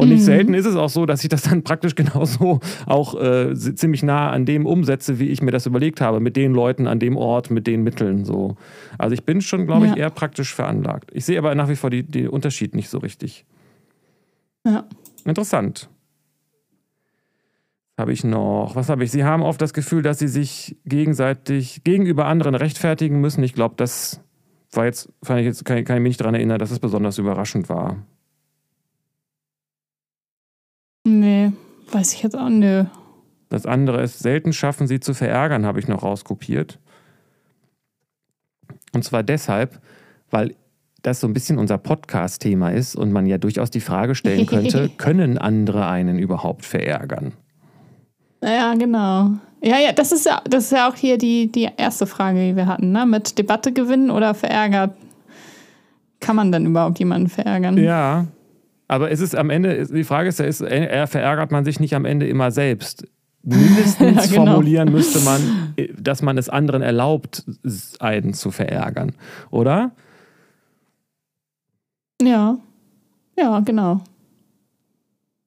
[0.00, 0.24] Und nicht mhm.
[0.24, 4.30] selten ist es auch so, dass ich das dann praktisch genauso auch äh, ziemlich nah
[4.30, 7.50] an dem umsetze, wie ich mir das überlegt habe, mit den Leuten an dem Ort,
[7.50, 8.56] mit den Mitteln so.
[8.96, 11.10] Also ich bin schon, glaube ich, eher praktisch veranlagt.
[11.12, 13.44] Ich sehe aber nach wie vor den Unterschied nicht so richtig.
[14.64, 14.84] Ja.
[15.24, 15.88] Interessant.
[17.98, 18.76] Habe ich noch?
[18.76, 19.10] Was habe ich?
[19.10, 23.44] Sie haben oft das Gefühl, dass sie sich gegenseitig gegenüber anderen rechtfertigen müssen.
[23.44, 24.20] Ich glaube, das
[24.72, 27.18] war jetzt, fand ich jetzt, kann, kann ich mich nicht daran erinnern, dass es besonders
[27.18, 27.98] überraschend war.
[31.04, 31.52] Nee,
[31.90, 32.84] weiß ich jetzt auch nö.
[33.50, 36.78] Das andere ist, selten schaffen sie zu verärgern, habe ich noch rauskopiert.
[38.92, 39.80] Und zwar deshalb,
[40.30, 40.54] weil
[41.02, 44.90] das so ein bisschen unser Podcast-Thema ist und man ja durchaus die Frage stellen könnte,
[44.96, 47.32] können andere einen überhaupt verärgern?
[48.42, 49.30] Ja, genau.
[49.62, 52.56] Ja, ja, das ist ja, das ist ja auch hier die, die erste Frage, die
[52.56, 53.04] wir hatten, ne?
[53.04, 54.94] Mit Debatte gewinnen oder verärgert.
[56.20, 57.76] Kann man dann überhaupt jemanden verärgern?
[57.78, 58.26] Ja,
[58.88, 61.94] aber es ist am Ende, die Frage ist ja, ist, äh, verärgert man sich nicht
[61.94, 63.06] am Ende immer selbst?
[63.42, 64.52] Mindestens ja, genau.
[64.52, 67.44] formulieren müsste man, dass man es anderen erlaubt,
[68.00, 69.12] einen zu verärgern,
[69.50, 69.92] oder?
[72.20, 72.58] Ja,
[73.36, 74.02] ja, genau.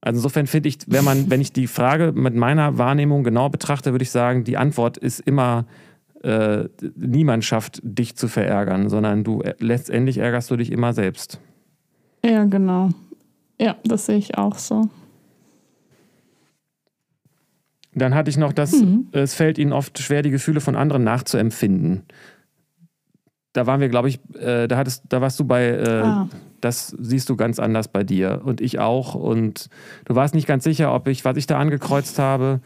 [0.01, 3.93] Also insofern finde ich, wenn man, wenn ich die Frage mit meiner Wahrnehmung genau betrachte,
[3.93, 5.65] würde ich sagen, die Antwort ist immer,
[6.23, 11.39] äh, niemand schafft, dich zu verärgern, sondern du äh, letztendlich ärgerst du dich immer selbst.
[12.25, 12.89] Ja, genau.
[13.59, 14.89] Ja, das sehe ich auch so.
[17.95, 19.07] Dann hatte ich noch das, mhm.
[19.11, 22.03] es fällt ihnen oft schwer, die Gefühle von anderen nachzuempfinden
[23.53, 26.29] da waren wir, glaube ich, äh, da hattest, da warst du bei, äh, ah.
[26.61, 29.15] das siehst du ganz anders bei dir und ich auch.
[29.15, 29.69] Und
[30.05, 32.61] du warst nicht ganz sicher, ob ich, was ich da angekreuzt habe,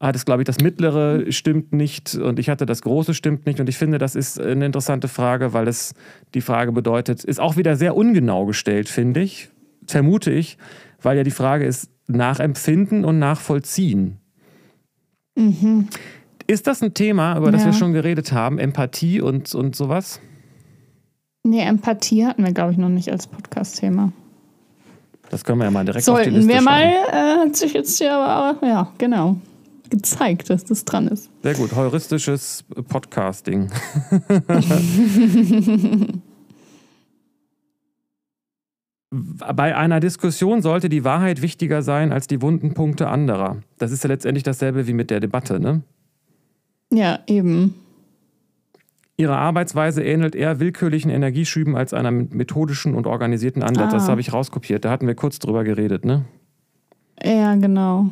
[0.00, 3.58] hattest, glaube ich, das mittlere stimmt nicht und ich hatte das große stimmt nicht.
[3.60, 5.94] Und ich finde, das ist eine interessante Frage, weil es
[6.34, 9.48] die Frage bedeutet, ist auch wieder sehr ungenau gestellt, finde ich,
[9.86, 10.56] vermute ich,
[11.02, 14.18] weil ja die Frage ist, nachempfinden und nachvollziehen.
[15.36, 15.88] Mhm.
[16.50, 17.66] Ist das ein Thema, über das ja.
[17.66, 18.58] wir schon geredet haben?
[18.58, 20.18] Empathie und, und sowas?
[21.42, 24.14] Nee, Empathie hatten wir, glaube ich, noch nicht als Podcast-Thema.
[25.28, 27.74] Das können wir ja mal direkt Sollten auf die Liste wir mal, äh, hat sich
[27.74, 29.36] jetzt hier aber, ja, genau,
[29.90, 31.28] gezeigt, dass das dran ist.
[31.42, 33.70] Sehr gut, heuristisches Podcasting.
[39.10, 43.58] bei einer Diskussion sollte die Wahrheit wichtiger sein als die wunden Punkte anderer.
[43.76, 45.82] Das ist ja letztendlich dasselbe wie mit der Debatte, ne?
[46.92, 47.74] Ja, eben.
[49.16, 53.92] Ihre Arbeitsweise ähnelt eher willkürlichen Energieschüben als einer methodischen und organisierten Ansatz.
[53.92, 53.96] Ah.
[53.96, 54.84] Das habe ich rauskopiert.
[54.84, 56.24] Da hatten wir kurz drüber geredet, ne?
[57.22, 58.10] Ja, genau.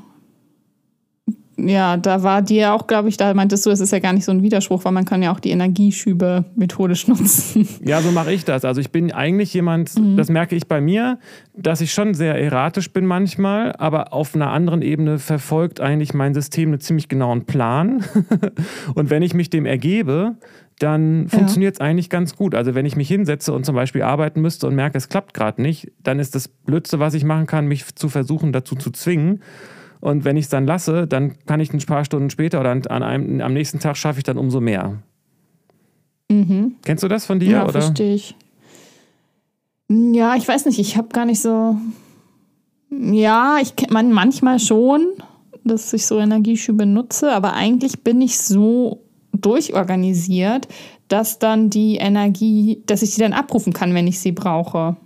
[1.58, 4.24] Ja, da war dir auch, glaube ich, da meintest du, es ist ja gar nicht
[4.24, 7.66] so ein Widerspruch, weil man kann ja auch die Energieschübe methodisch nutzen.
[7.82, 8.64] Ja, so mache ich das.
[8.64, 10.16] Also ich bin eigentlich jemand, mhm.
[10.16, 11.18] das merke ich bei mir,
[11.54, 16.34] dass ich schon sehr erratisch bin manchmal, aber auf einer anderen Ebene verfolgt eigentlich mein
[16.34, 18.04] System einen ziemlich genauen Plan.
[18.94, 20.36] und wenn ich mich dem ergebe,
[20.78, 22.54] dann funktioniert es eigentlich ganz gut.
[22.54, 25.62] Also wenn ich mich hinsetze und zum Beispiel arbeiten müsste und merke, es klappt gerade
[25.62, 29.40] nicht, dann ist das Blödste, was ich machen kann, mich zu versuchen, dazu zu zwingen.
[30.00, 33.02] Und wenn ich es dann lasse, dann kann ich ein paar Stunden später oder an
[33.02, 35.02] einem, am nächsten Tag schaffe ich dann umso mehr.
[36.30, 36.76] Mhm.
[36.84, 37.50] Kennst du das von dir?
[37.50, 38.34] Ja, verstehe ich.
[39.88, 41.76] Ja, ich weiß nicht, ich habe gar nicht so.
[42.90, 45.06] Ja, ich man manchmal schon,
[45.64, 50.68] dass ich so Energieschübe nutze, aber eigentlich bin ich so durchorganisiert,
[51.08, 54.96] dass dann die Energie, dass ich die dann abrufen kann, wenn ich sie brauche.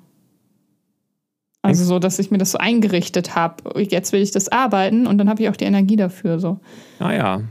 [1.63, 3.83] Also so, dass ich mir das so eingerichtet habe.
[3.83, 6.39] Jetzt will ich das arbeiten und dann habe ich auch die Energie dafür.
[6.39, 6.59] So.
[6.99, 7.43] Ah ja.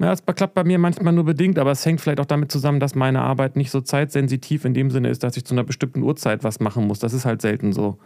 [0.00, 2.80] Ja, das klappt bei mir manchmal nur bedingt, aber es hängt vielleicht auch damit zusammen,
[2.80, 6.02] dass meine Arbeit nicht so zeitsensitiv in dem Sinne ist, dass ich zu einer bestimmten
[6.02, 6.98] Uhrzeit was machen muss.
[6.98, 7.98] Das ist halt selten so.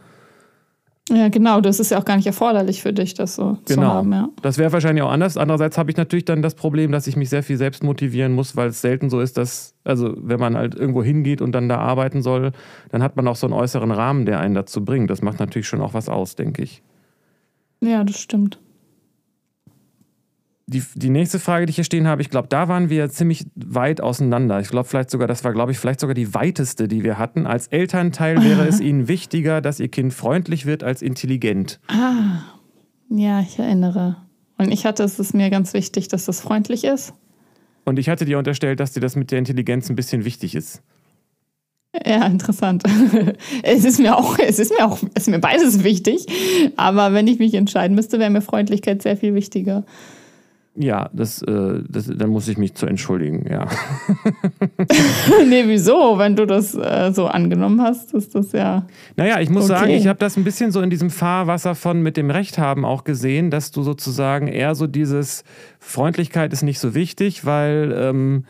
[1.08, 3.82] Ja, genau, das ist ja auch gar nicht erforderlich für dich, das so genau.
[3.82, 4.12] zu haben.
[4.12, 4.28] Ja.
[4.42, 5.36] Das wäre wahrscheinlich auch anders.
[5.36, 8.56] Andererseits habe ich natürlich dann das Problem, dass ich mich sehr viel selbst motivieren muss,
[8.56, 11.78] weil es selten so ist, dass, also wenn man halt irgendwo hingeht und dann da
[11.78, 12.50] arbeiten soll,
[12.90, 15.08] dann hat man auch so einen äußeren Rahmen, der einen dazu bringt.
[15.08, 16.82] Das macht natürlich schon auch was aus, denke ich.
[17.80, 18.58] Ja, das stimmt
[20.68, 23.46] die, die nächste Frage, die ich hier stehen habe, ich glaube, da waren wir ziemlich
[23.54, 24.58] weit auseinander.
[24.60, 27.46] Ich glaube vielleicht sogar, das war, glaube ich, vielleicht sogar die weiteste, die wir hatten.
[27.46, 31.78] Als Elternteil wäre es Ihnen wichtiger, dass Ihr Kind freundlich wird als intelligent.
[31.86, 32.42] Ah,
[33.08, 34.16] ja, ich erinnere.
[34.58, 37.14] Und ich hatte, es ist mir ganz wichtig, dass das freundlich ist.
[37.84, 40.82] Und ich hatte dir unterstellt, dass dir das mit der Intelligenz ein bisschen wichtig ist.
[42.04, 42.82] Ja, interessant.
[43.62, 46.26] Es ist mir auch, es ist mir auch, es ist mir beides wichtig.
[46.76, 49.84] Aber wenn ich mich entscheiden müsste, wäre mir Freundlichkeit sehr viel wichtiger.
[50.78, 53.66] Ja, das, äh, das, dann muss ich mich zu entschuldigen, ja.
[55.48, 56.18] nee, wieso?
[56.18, 58.86] Wenn du das äh, so angenommen hast, ist das ja.
[59.16, 59.80] Naja, ich muss okay.
[59.80, 62.84] sagen, ich habe das ein bisschen so in diesem Fahrwasser von mit dem Recht haben
[62.84, 65.44] auch gesehen, dass du sozusagen eher so dieses
[65.78, 68.44] Freundlichkeit ist nicht so wichtig, weil ähm,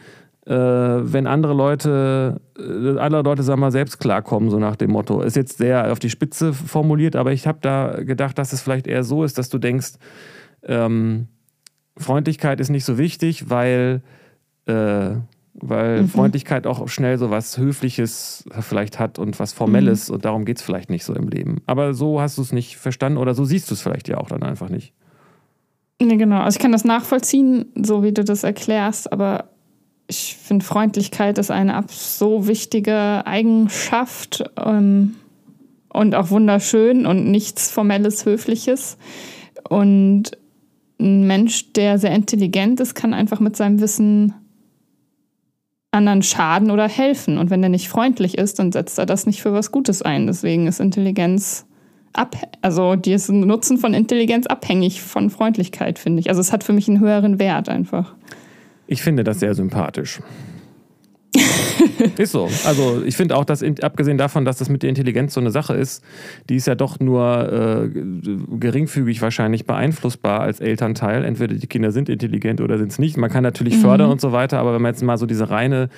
[0.46, 4.90] äh, wenn andere Leute, äh, andere Leute, sagen wir mal, selbst klarkommen, so nach dem
[4.90, 5.20] Motto.
[5.20, 8.88] Ist jetzt sehr auf die Spitze formuliert, aber ich habe da gedacht, dass es vielleicht
[8.88, 9.94] eher so ist, dass du denkst,
[10.64, 11.28] ähm,
[11.98, 14.02] Freundlichkeit ist nicht so wichtig, weil,
[14.66, 15.10] äh,
[15.54, 16.08] weil mhm.
[16.08, 20.16] Freundlichkeit auch schnell so was Höfliches vielleicht hat und was Formelles mhm.
[20.16, 21.62] und darum geht es vielleicht nicht so im Leben.
[21.66, 24.28] Aber so hast du es nicht verstanden oder so siehst du es vielleicht ja auch
[24.28, 24.92] dann einfach nicht.
[26.00, 26.40] Nee, genau.
[26.40, 29.48] Also ich kann das nachvollziehen, so wie du das erklärst, aber
[30.08, 35.16] ich finde, Freundlichkeit ist eine so wichtige Eigenschaft ähm,
[35.88, 38.98] und auch wunderschön und nichts Formelles, Höfliches.
[39.68, 40.32] Und
[40.98, 44.34] ein Mensch, der sehr intelligent ist, kann einfach mit seinem Wissen
[45.90, 47.38] anderen schaden oder helfen.
[47.38, 50.26] Und wenn er nicht freundlich ist, dann setzt er das nicht für was Gutes ein.
[50.26, 51.66] Deswegen ist Intelligenz
[52.12, 56.28] ab, also die ist ein Nutzen von Intelligenz abhängig von Freundlichkeit, finde ich.
[56.28, 58.14] Also es hat für mich einen höheren Wert einfach.
[58.86, 60.20] Ich finde das sehr sympathisch.
[62.18, 62.48] ist so.
[62.64, 65.74] Also ich finde auch, dass abgesehen davon, dass das mit der Intelligenz so eine Sache
[65.74, 66.02] ist,
[66.48, 68.00] die ist ja doch nur äh,
[68.58, 71.24] geringfügig wahrscheinlich beeinflussbar als Elternteil.
[71.24, 73.16] Entweder die Kinder sind intelligent oder sind es nicht.
[73.16, 73.80] Man kann natürlich mhm.
[73.80, 75.88] fördern und so weiter, aber wenn man jetzt mal so diese reine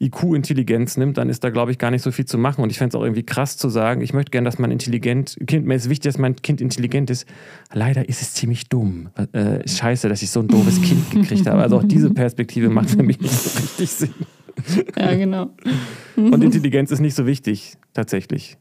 [0.00, 2.62] IQ-Intelligenz nimmt, dann ist da, glaube ich, gar nicht so viel zu machen.
[2.62, 5.36] Und ich fände es auch irgendwie krass zu sagen, ich möchte gerne, dass mein intelligent,
[5.46, 7.26] Kind, mir ist wichtig, dass mein Kind intelligent ist.
[7.72, 9.08] Leider ist es ziemlich dumm.
[9.32, 11.62] Äh, scheiße, dass ich so ein doofes Kind gekriegt habe.
[11.62, 14.14] Also auch diese Perspektive macht für mich nicht so richtig Sinn.
[14.96, 15.50] Ja, genau.
[16.16, 18.56] Und Intelligenz ist nicht so wichtig, tatsächlich.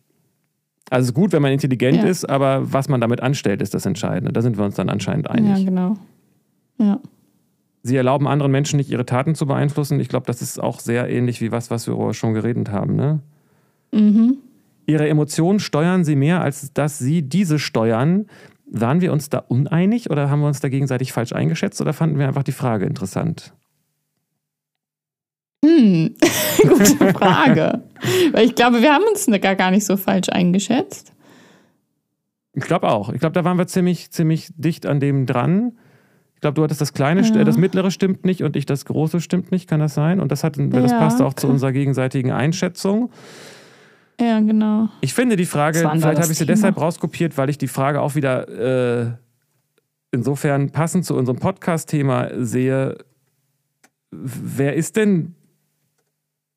[0.90, 2.04] Also es ist gut, wenn man intelligent ja.
[2.04, 4.34] ist, aber was man damit anstellt, ist das Entscheidende.
[4.34, 5.60] Da sind wir uns dann anscheinend einig.
[5.60, 5.98] Ja, genau.
[6.78, 7.00] Ja.
[7.84, 10.00] Sie erlauben anderen Menschen nicht, ihre Taten zu beeinflussen.
[10.00, 12.96] Ich glaube, das ist auch sehr ähnlich wie was, was wir schon geredet haben.
[12.96, 13.20] Ne?
[13.92, 14.38] Mhm.
[14.86, 18.28] Ihre Emotionen steuern sie mehr, als dass sie diese steuern.
[18.66, 22.18] Waren wir uns da uneinig oder haben wir uns da gegenseitig falsch eingeschätzt oder fanden
[22.18, 23.54] wir einfach die Frage interessant?
[25.64, 26.14] Hm,
[26.62, 27.84] gute Frage.
[28.34, 31.14] Weil ich glaube, wir haben uns gar, gar nicht so falsch eingeschätzt.
[32.54, 33.10] Ich glaube auch.
[33.14, 35.78] Ich glaube, da waren wir ziemlich, ziemlich dicht an dem dran.
[36.36, 37.44] Ich glaube, du hattest das kleine, ja.
[37.46, 40.20] das mittlere stimmt nicht und ich das große stimmt nicht, kann das sein?
[40.20, 41.42] Und das, hat, das ja, passt auch okay.
[41.42, 43.10] zu unserer gegenseitigen Einschätzung.
[44.20, 44.90] Ja, genau.
[45.00, 46.56] Ich finde die Frage, vielleicht habe ich sie Thema?
[46.56, 49.12] deshalb rauskopiert, weil ich die Frage auch wieder äh,
[50.12, 52.98] insofern passend zu unserem Podcast-Thema sehe.
[54.12, 55.36] Wer ist denn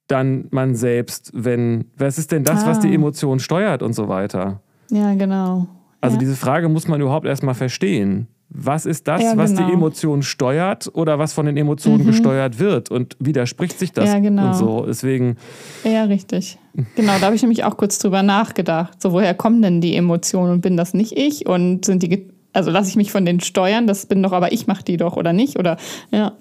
[0.08, 2.80] dann man selbst, wenn, was ist denn das, was Ah.
[2.82, 4.60] die Emotion steuert und so weiter?
[4.90, 5.66] Ja, genau.
[6.00, 6.20] Also ja.
[6.20, 8.28] diese Frage muss man überhaupt erstmal verstehen.
[8.48, 9.72] Was ist das, Ja, was die genau.
[9.72, 12.06] Emotion steuert oder was von den Emotionen Mhm.
[12.06, 12.92] gesteuert wird?
[12.92, 14.46] Und widerspricht sich das Ja, genau.
[14.48, 14.84] und so?
[14.86, 15.36] Deswegen,
[15.82, 16.56] Ja, richtig.
[16.94, 19.02] Genau, da habe ich nämlich auch kurz drüber nachgedacht.
[19.02, 21.46] So, woher kommen denn die Emotionen und bin das nicht ich?
[21.46, 23.88] Und sind die, also lasse ich mich von denen steuern?
[23.88, 25.58] Das bin doch aber ich, mach die doch oder nicht?
[25.58, 25.76] Oder,
[26.12, 26.32] ja.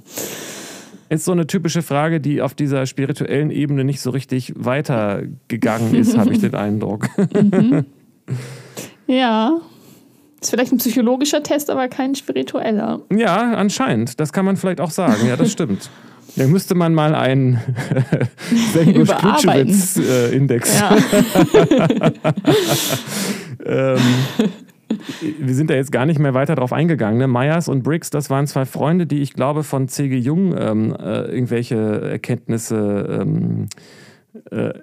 [1.09, 6.17] Ist so eine typische Frage, die auf dieser spirituellen Ebene nicht so richtig weitergegangen ist,
[6.17, 7.07] habe ich den Eindruck.
[9.07, 9.59] Ja.
[10.41, 13.01] Ist vielleicht ein psychologischer Test, aber kein spiritueller.
[13.11, 14.19] Ja, anscheinend.
[14.19, 15.27] Das kann man vielleicht auch sagen.
[15.27, 15.89] Ja, das stimmt.
[16.37, 17.53] Dann müsste man mal einen
[18.75, 19.73] Überarbeiten.
[19.73, 20.79] Sengusch-Klutschewitz-Index.
[20.79, 20.97] Ja.
[23.65, 23.99] ähm,
[25.39, 27.17] wir sind da jetzt gar nicht mehr weiter drauf eingegangen.
[27.17, 27.27] Ne?
[27.27, 30.17] Myers und Briggs, das waren zwei Freunde, die ich glaube von C.G.
[30.17, 33.67] Jung ähm, äh, irgendwelche Erkenntnisse ähm,
[34.51, 34.73] äh,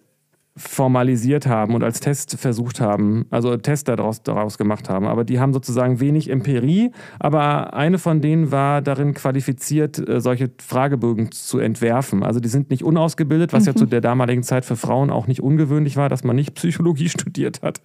[0.54, 5.06] formalisiert haben und als Test versucht haben, also Test daraus, daraus gemacht haben.
[5.06, 10.50] Aber die haben sozusagen wenig Empirie, aber eine von denen war darin qualifiziert, äh, solche
[10.58, 12.22] Fragebögen zu entwerfen.
[12.22, 15.42] Also die sind nicht unausgebildet, was ja zu der damaligen Zeit für Frauen auch nicht
[15.42, 17.80] ungewöhnlich war, dass man nicht Psychologie studiert hat.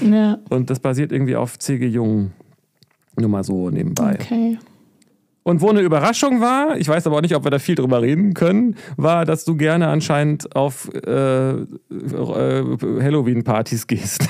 [0.00, 0.38] ja.
[0.48, 1.86] Und das basiert irgendwie auf C.G.
[1.86, 2.32] Jung.
[3.16, 4.18] Nur mal so nebenbei.
[4.20, 4.58] Okay.
[5.44, 8.00] Und wo eine Überraschung war, ich weiß aber auch nicht, ob wir da viel drüber
[8.00, 14.26] reden können, war, dass du gerne anscheinend auf äh, äh, Halloween-Partys gehst.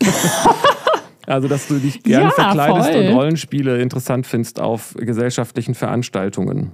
[1.26, 3.06] also, dass du dich gerne Ja, verkleidest voll.
[3.08, 6.72] und Rollenspiele interessant findest auf gesellschaftlichen Veranstaltungen.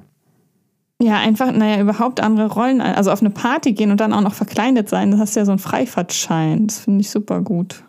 [1.02, 4.34] Ja, einfach, naja, überhaupt andere Rollen, also auf eine Party gehen und dann auch noch
[4.34, 6.68] verkleidet sein, das hast ja so einen Freifahrtschein.
[6.68, 7.82] Das finde ich super gut.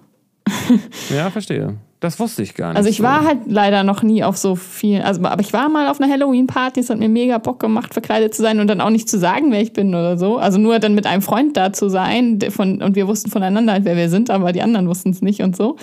[1.16, 1.76] Ja, verstehe.
[2.02, 2.78] Das wusste ich gar nicht.
[2.78, 3.04] Also ich so.
[3.04, 6.12] war halt leider noch nie auf so viel, also aber ich war mal auf einer
[6.12, 9.18] Halloween-Party, es hat mir mega Bock gemacht, verkleidet zu sein und dann auch nicht zu
[9.18, 10.38] sagen, wer ich bin oder so.
[10.38, 13.86] Also nur dann mit einem Freund da zu sein von, und wir wussten voneinander halt,
[13.86, 15.78] wer wir sind, aber die anderen wussten es nicht und so.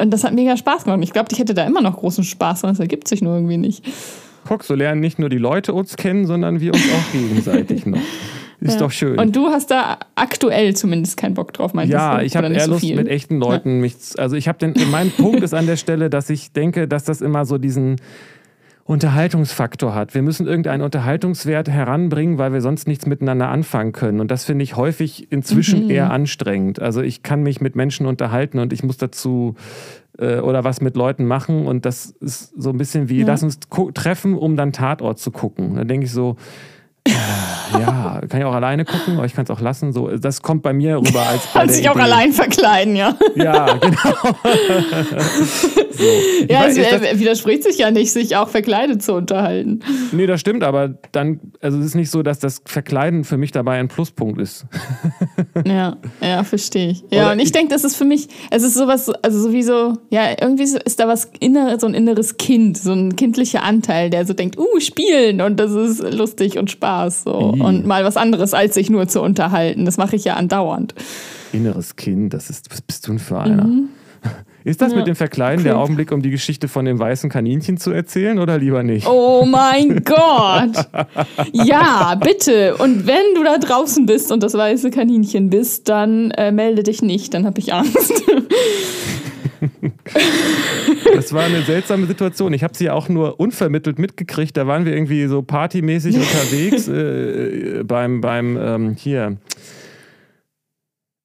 [0.00, 1.00] Und das hat mega Spaß gemacht.
[1.02, 3.58] Ich glaube, ich hätte da immer noch großen Spaß, sondern es ergibt sich nur irgendwie
[3.58, 3.84] nicht.
[4.46, 8.00] Guck, so lernen nicht nur die Leute uns kennen, sondern wir uns auch gegenseitig noch.
[8.62, 8.78] Ist Ja.
[8.80, 9.18] doch schön.
[9.18, 12.24] Und du hast da aktuell zumindest keinen Bock drauf, meinst Ja, du?
[12.24, 12.94] ich habe eher so Lust viel?
[12.96, 13.98] mit echten Leuten mich.
[13.98, 14.74] z- Also ich habe den.
[14.90, 17.96] Mein Punkt ist an der Stelle, dass ich denke, dass das immer so diesen
[18.84, 20.12] Unterhaltungsfaktor hat.
[20.14, 24.20] Wir müssen irgendeinen Unterhaltungswert heranbringen, weil wir sonst nichts miteinander anfangen können.
[24.20, 26.80] Und das finde ich häufig inzwischen eher anstrengend.
[26.82, 29.54] Also ich kann mich mit Menschen unterhalten und ich muss dazu
[30.18, 31.66] äh, oder was mit Leuten machen.
[31.66, 33.26] Und das ist so ein bisschen wie, Ja.
[33.28, 33.60] lass uns
[33.94, 35.76] treffen, um dann Tatort zu gucken.
[35.76, 36.36] Da denke ich so,
[37.08, 39.92] ja, kann ich auch alleine gucken, aber ich kann es auch lassen.
[39.92, 42.04] So, das kommt bei mir rüber als bei Kannst der dich auch Idee.
[42.04, 43.14] allein verkleiden, ja.
[43.34, 43.96] Ja, genau.
[45.92, 46.04] so.
[46.48, 49.80] Ja, es äh, widerspricht sich ja nicht, sich auch verkleidet zu unterhalten.
[50.12, 53.52] nee, das stimmt, aber dann, also es ist nicht so, dass das Verkleiden für mich
[53.52, 54.66] dabei ein Pluspunkt ist.
[55.66, 57.04] Ja, ja, verstehe ich.
[57.10, 59.94] Ja, Oder und ich ich- denke, das ist für mich, es ist sowas, also sowieso,
[60.10, 64.26] ja, irgendwie ist da was inneres, so ein inneres Kind, so ein kindlicher Anteil, der
[64.26, 67.54] so denkt, uh, spielen und das ist lustig und Spaß so.
[67.56, 67.60] Ih.
[67.60, 69.84] Und mal was anderes, als sich nur zu unterhalten.
[69.84, 70.94] Das mache ich ja andauernd.
[71.52, 73.68] Inneres Kind, das ist, was bist du denn für einer?
[74.64, 74.92] Ist das.
[74.92, 75.78] Ja, mit dem Verkleiden der.
[75.78, 79.06] Augenblick, um die Geschichte von dem weißen Kaninchen zu erzählen oder lieber nicht?
[79.08, 80.88] Oh mein Gott!
[81.52, 82.76] Ja, bitte.
[82.76, 87.02] Und wenn du da draußen bist und das weiße Kaninchen bist, dann äh, melde dich
[87.02, 88.22] nicht, dann habe ich Angst.
[91.14, 92.52] Das war eine seltsame Situation.
[92.52, 94.56] Ich habe sie auch nur unvermittelt mitgekriegt.
[94.56, 99.36] Da waren wir irgendwie so partymäßig unterwegs äh, beim, beim ähm, hier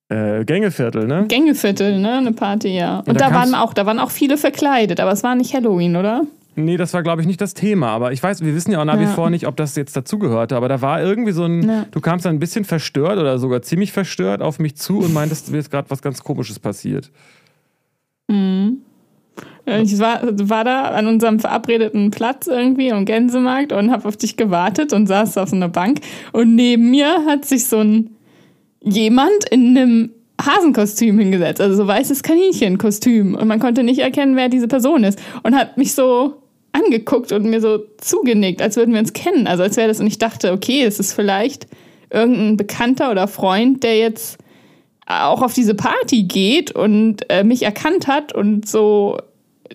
[0.09, 1.25] äh, Gängeviertel, ne?
[1.27, 2.13] Gängeviertel, ne?
[2.17, 2.99] Eine Party, ja.
[2.99, 5.53] Und, Und da da, waren auch, da waren auch viele verkleidet, aber es war nicht
[5.53, 6.23] Halloween, oder?
[6.59, 7.89] Nee, das war, glaube ich, nicht das Thema.
[7.89, 9.09] Aber ich weiß, wir wissen ja auch nach wie Ja.
[9.09, 10.55] vor nicht, ob das jetzt dazugehörte.
[10.55, 11.85] Aber da war irgendwie so ein, Ja.
[11.91, 15.51] du kamst dann ein bisschen verstört oder sogar ziemlich verstört auf mich zu und meintest,
[15.51, 17.11] mir ist gerade was ganz Komisches passiert.
[18.29, 24.35] Ich war, war da an unserem verabredeten Platz irgendwie am Gänsemarkt und habe auf dich
[24.37, 25.99] gewartet und saß auf so einer Bank.
[26.31, 28.09] Und neben mir hat sich so ein
[28.87, 33.35] jemand in einem Hasenkostüm hingesetzt, also so weißes Kaninchenkostüm.
[33.35, 35.19] Und man konnte nicht erkennen, wer diese Person ist.
[35.43, 36.35] Und hat mich so
[36.71, 39.47] angeguckt und mir so zugenickt, als würden wir uns kennen.
[39.47, 39.99] Also als wäre das.
[39.99, 41.67] Und ich dachte, okay, es ist vielleicht
[42.11, 44.37] irgendein Bekannter oder Freund, der jetzt
[45.07, 49.17] auch auf diese Party geht und äh, mich erkannt hat und so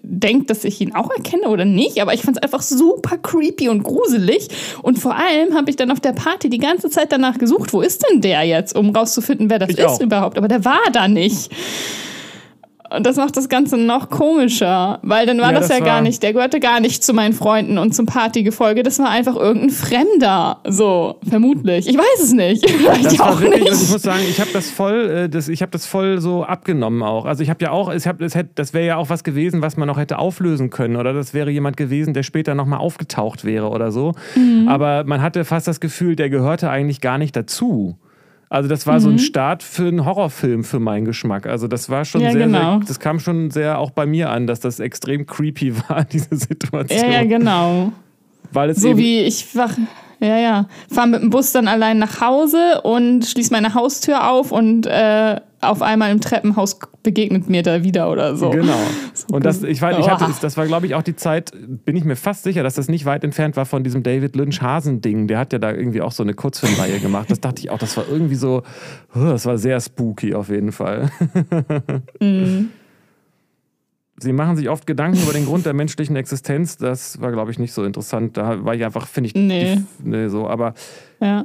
[0.03, 3.69] denkt, dass ich ihn auch erkenne oder nicht, aber ich fand es einfach super creepy
[3.69, 4.49] und gruselig.
[4.83, 7.81] Und vor allem habe ich dann auf der Party die ganze Zeit danach gesucht, wo
[7.81, 10.01] ist denn der jetzt, um rauszufinden, wer das Ich ist auch.
[10.01, 10.39] überhaupt.
[10.39, 11.51] Aber der war da nicht.
[12.97, 15.95] Und das macht das Ganze noch komischer, weil dann war Ja, das, das ja gar
[15.97, 18.83] war- nicht, der gehörte gar nicht zu meinen Freunden und zum Partygefolge.
[18.83, 20.59] Das war einfach irgendein Fremder.
[20.69, 21.89] So, vermutlich.
[21.89, 22.69] Ich weiß es nicht.
[22.71, 23.73] Vielleicht Das auch wirklich, nicht.
[23.73, 26.45] und ich muss sagen, ich habe das voll, äh, das, ich habe das voll so
[26.45, 27.25] abgenommen auch.
[27.25, 29.63] Also ich habe ja auch, ich hab, das, hätte- das wäre ja auch was gewesen,
[29.63, 30.97] was man noch hätte auflösen können.
[30.97, 34.13] Oder das wäre jemand gewesen, der später nochmal aufgetaucht wäre oder so.
[34.35, 34.69] Mhm.
[34.69, 37.97] Aber man hatte fast das Gefühl, der gehörte eigentlich gar nicht dazu.
[38.53, 39.15] Also das war so Mhm.
[39.15, 41.47] ein Start für einen Horrorfilm für meinen Geschmack.
[41.47, 42.79] Also das war schon Ja, sehr, genau.
[42.81, 46.37] sehr, das kam schon sehr auch bei mir an, dass das extrem creepy war, diese
[46.37, 47.01] Situation.
[47.11, 47.93] Ja, ja, genau.
[48.53, 49.75] Weil es So wie ich wach,
[50.23, 54.53] ja, ja, fahre mit dem Bus dann allein nach Hause und schließe meine Haustür auf
[54.53, 58.51] und äh, auf einmal im Treppenhaus begegnet mir da wieder oder so.
[58.51, 58.79] Genau.
[59.31, 61.53] Und das, ich weiß, ich hatte, das war, glaube ich, auch die Zeit,
[61.85, 64.61] bin ich mir fast sicher, dass das nicht weit entfernt war von diesem David Lynch
[64.61, 65.29] Hasen-Ding.
[65.29, 67.31] Der hat ja da irgendwie auch so eine Kurzfilmreihe gemacht.
[67.31, 68.63] Das dachte ich auch, das war irgendwie so,
[69.15, 71.11] das war sehr spooky auf jeden Fall.
[72.21, 72.71] Mhm.
[74.23, 76.77] Sie machen sich oft Gedanken über den Grund der menschlichen Existenz.
[76.79, 78.37] Das war, glaube ich, nicht so interessant.
[78.37, 79.77] Da war ich einfach, finde ich, Nee.
[79.77, 80.47] die- nee, so.
[80.49, 80.75] Aber
[81.21, 81.45] Ja.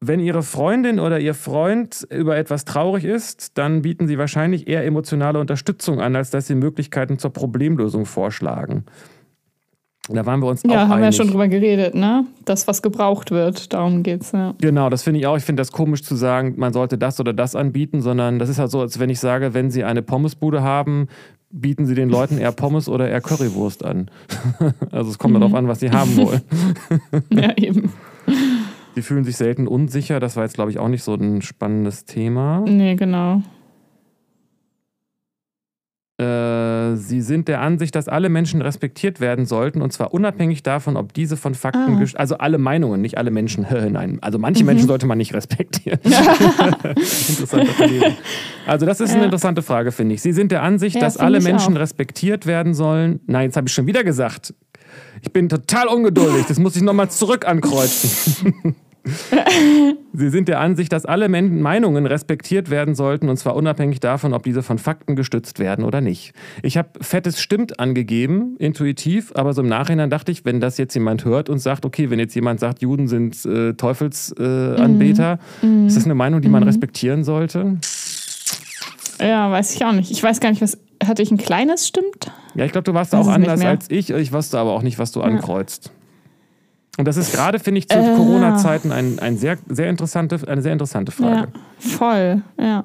[0.00, 4.84] wenn Ihre Freundin oder Ihr Freund über etwas traurig ist, dann bieten Sie wahrscheinlich eher
[4.84, 8.84] emotionale Unterstützung an, als dass Sie Möglichkeiten zur Problemlösung vorschlagen.
[10.08, 12.24] Da waren wir uns Ja, auch haben wir ja schon drüber geredet, ne?
[12.44, 14.54] Das, was gebraucht wird, darum geht's, ja.
[14.60, 15.36] Genau, das finde ich auch.
[15.36, 18.58] Ich finde das komisch zu sagen, man sollte das oder das anbieten, sondern das ist
[18.58, 21.08] halt so, als wenn ich sage, wenn Sie eine Pommesbude haben,
[21.50, 24.10] bieten Sie den Leuten eher Pommes oder eher Currywurst an.
[24.92, 25.40] also es kommt Mhm.
[25.40, 26.40] darauf an, was sie haben wollen.
[27.30, 27.92] Ja, eben.
[28.94, 30.18] Sie fühlen sich selten unsicher.
[30.20, 32.64] Das war jetzt, glaube ich, auch nicht so ein spannendes Thema.
[32.66, 33.42] Nee, genau.
[36.20, 40.96] Äh, sie sind der Ansicht, dass alle Menschen respektiert werden sollten und zwar unabhängig davon,
[40.96, 42.04] ob diese von Fakten, Ah.
[42.18, 43.64] also alle Meinungen, nicht alle Menschen.
[43.92, 44.66] Nein, also manche Mhm.
[44.66, 46.00] Menschen sollte man nicht respektieren.
[46.04, 48.16] Interessante Verlegung.
[48.66, 49.24] Also das ist eine Ja.
[49.26, 50.22] interessante Frage, finde ich.
[50.22, 51.80] Sie sind der Ansicht, Ja, dass alle Menschen auch.
[51.80, 53.20] respektiert werden sollen.
[53.26, 54.54] Nein, jetzt habe ich schon wieder gesagt.
[55.22, 56.46] Ich bin total ungeduldig.
[56.46, 58.74] Das muss ich nochmal zurück ankreuzen.
[60.12, 64.32] Sie sind der Ansicht, dass alle Men Meinungen respektiert werden sollten, und zwar unabhängig davon,
[64.32, 66.32] ob diese von Fakten gestützt werden oder nicht.
[66.62, 70.94] Ich habe fettes Stimmt angegeben, intuitiv, aber so im Nachhinein dachte ich, wenn das jetzt
[70.94, 75.38] jemand hört und sagt, okay, wenn jetzt jemand sagt, Juden sind äh, Teufelsanbeter, äh, Anbeter,
[75.86, 77.78] ist das eine Meinung, die man respektieren sollte?
[79.20, 80.10] Ja, weiß ich auch nicht.
[80.10, 80.78] Ich weiß gar nicht, was.
[81.04, 82.32] Hatte ich ein kleines stimmt?
[82.56, 84.10] Ja, ich glaube, du warst Weiß auch anders als ich.
[84.10, 85.92] Ich wusste aber auch nicht, was du ankreuzt.
[86.98, 88.14] Und das ist gerade, finde ich, zu Äh.
[88.16, 91.48] Corona-Zeiten ein, ein sehr, sehr interessante, eine sehr interessante Ja, Frage.
[91.78, 92.84] voll, ja.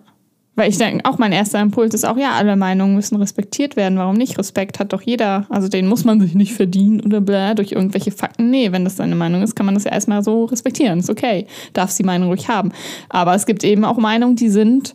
[0.55, 3.97] Weil ich denke, auch mein erster Impuls ist auch, ja, alle Meinungen müssen respektiert werden.
[3.97, 4.37] Warum nicht?
[4.37, 5.47] Respekt hat doch jeder.
[5.49, 8.51] Also den muss man sich nicht verdienen oder bla durch irgendwelche Fakten.
[8.51, 10.99] Nee, wenn das seine Meinung ist, kann man das ja erstmal so respektieren.
[10.99, 11.47] Ist okay.
[11.73, 12.71] Darf die Meinung ruhig haben.
[13.09, 14.93] Aber es gibt eben auch Meinungen, die sind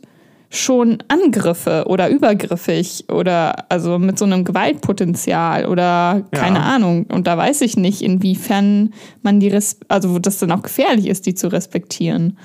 [0.51, 6.65] schon Angriffe oder übergriffig oder also mit so einem Gewaltpotenzial oder keine Ja.
[6.65, 7.05] Ahnung.
[7.07, 11.27] Und da weiß ich nicht, inwiefern man die, res also das dann auch gefährlich ist,
[11.27, 12.39] die zu respektieren.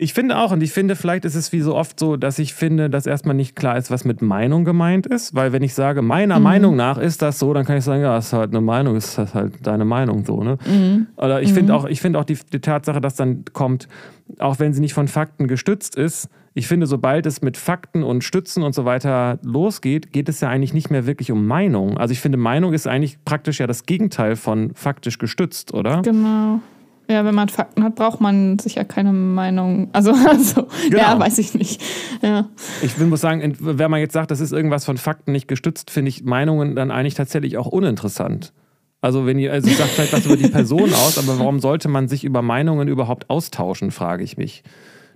[0.00, 2.54] Ich finde auch, und ich finde, vielleicht ist es wie so oft so, dass ich
[2.54, 5.34] finde, dass erstmal nicht klar ist, was mit Meinung gemeint ist.
[5.34, 8.16] Weil wenn ich sage, meiner Meinung nach ist das so, dann kann ich sagen, ja,
[8.16, 10.56] ist halt eine Meinung, ist das halt deine Meinung so, ne?
[11.16, 13.88] Oder ich finde auch, ich finde auch die, die Tatsache, dass dann kommt,
[14.38, 16.28] auch wenn sie nicht von Fakten gestützt ist,
[16.58, 20.48] ich finde, sobald es mit Fakten und Stützen und so weiter losgeht, geht es ja
[20.48, 21.96] eigentlich nicht mehr wirklich um Meinung.
[21.98, 26.02] Also ich finde, Meinung ist eigentlich praktisch ja das Gegenteil von faktisch gestützt, oder?
[26.02, 26.60] Genau.
[27.10, 29.88] Ja, wenn man Fakten hat, braucht man sicher keine Meinung.
[29.92, 30.98] Also, also Genau.
[30.98, 31.80] ja, weiß ich nicht.
[32.22, 32.48] Ja.
[32.82, 35.90] Ich will- muss sagen, wenn man jetzt sagt, das ist irgendwas von Fakten nicht gestützt,
[35.92, 38.52] finde ich Meinungen dann eigentlich tatsächlich auch uninteressant.
[39.00, 42.08] Also wenn ihr, also sagt vielleicht was über die Person aus, aber warum sollte man
[42.08, 44.64] sich über Meinungen überhaupt austauschen, frage ich mich.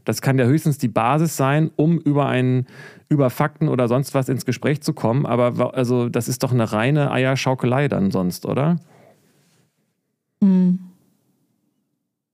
[0.05, 2.67] Das kann ja höchstens die Basis sein, um über einen,
[3.09, 5.27] über Fakten oder sonst was ins Gespräch zu kommen.
[5.27, 8.77] Aber also das ist doch eine reine Eierschaukelei dann sonst, oder?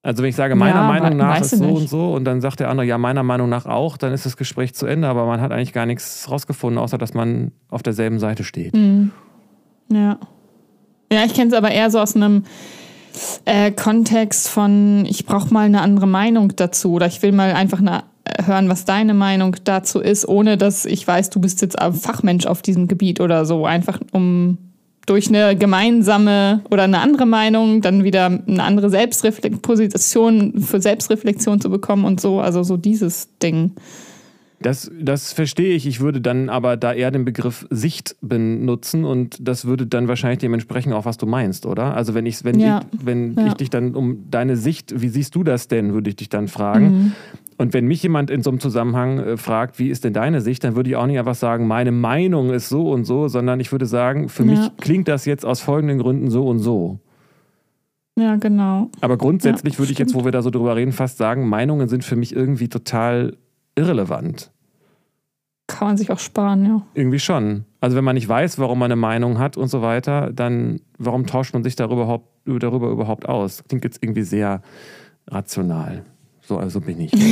[0.02, 1.76] Also wenn ich sage, meiner Ja, Meinung nach ist so nicht.
[1.82, 4.36] und so und dann sagt der andere, ja, meiner Meinung nach auch, dann ist das
[4.38, 8.18] Gespräch zu Ende, aber man hat eigentlich gar nichts rausgefunden, außer dass man auf derselben
[8.18, 8.74] Seite steht.
[9.92, 10.18] Ja.
[11.12, 12.44] Ja, ich kenne es aber eher so aus einem
[13.44, 17.80] äh, Kontext von, ich brauche mal eine andere Meinung dazu oder ich will mal einfach
[17.80, 21.78] eine, äh, hören, was deine Meinung dazu ist, ohne dass ich weiß, du bist jetzt
[21.78, 23.66] ein Fachmensch auf diesem Gebiet oder so.
[23.66, 24.58] Einfach um
[25.08, 31.60] durch eine gemeinsame oder eine andere Meinung dann wieder eine andere Selbstreflexion, Position für Selbstreflexion
[31.60, 32.40] zu bekommen und so.
[32.40, 33.72] Also so dieses Ding.
[34.60, 35.86] Das, das verstehe ich.
[35.86, 40.40] Ich würde dann aber da eher den Begriff Sicht benutzen und das würde dann wahrscheinlich
[40.40, 41.94] dementsprechend auch, was du meinst, oder?
[41.94, 42.80] Also wenn ich, wenn Ja.
[42.92, 43.46] ich, wenn Ja.
[43.46, 46.48] ich dich dann um deine Sicht, wie siehst du das denn, würde ich dich dann
[46.48, 46.86] fragen.
[46.86, 47.12] Mhm.
[47.56, 50.62] Und wenn mich jemand in so einem Zusammenhang äh, fragt, wie ist denn deine Sicht,
[50.64, 53.70] dann würde ich auch nicht einfach sagen, meine Meinung ist so und so, sondern ich
[53.72, 54.50] würde sagen, für Ja.
[54.50, 56.98] mich klingt das jetzt aus folgenden Gründen so und so.
[58.18, 58.90] Ja, genau.
[59.00, 61.88] Aber grundsätzlich Ja, würde ich jetzt, wo wir da so drüber reden, fast sagen, Meinungen
[61.88, 63.36] sind für mich irgendwie total
[63.78, 64.50] irrelevant.
[65.68, 66.82] Kann man sich auch sparen, ja.
[66.94, 67.64] Irgendwie schon.
[67.80, 71.26] Also wenn man nicht weiß, warum man eine Meinung hat und so weiter, dann warum
[71.26, 73.62] tauscht man sich darüber überhaupt, darüber überhaupt aus?
[73.68, 74.62] Klingt jetzt irgendwie sehr
[75.28, 76.04] rational.
[76.40, 77.12] So also bin ich.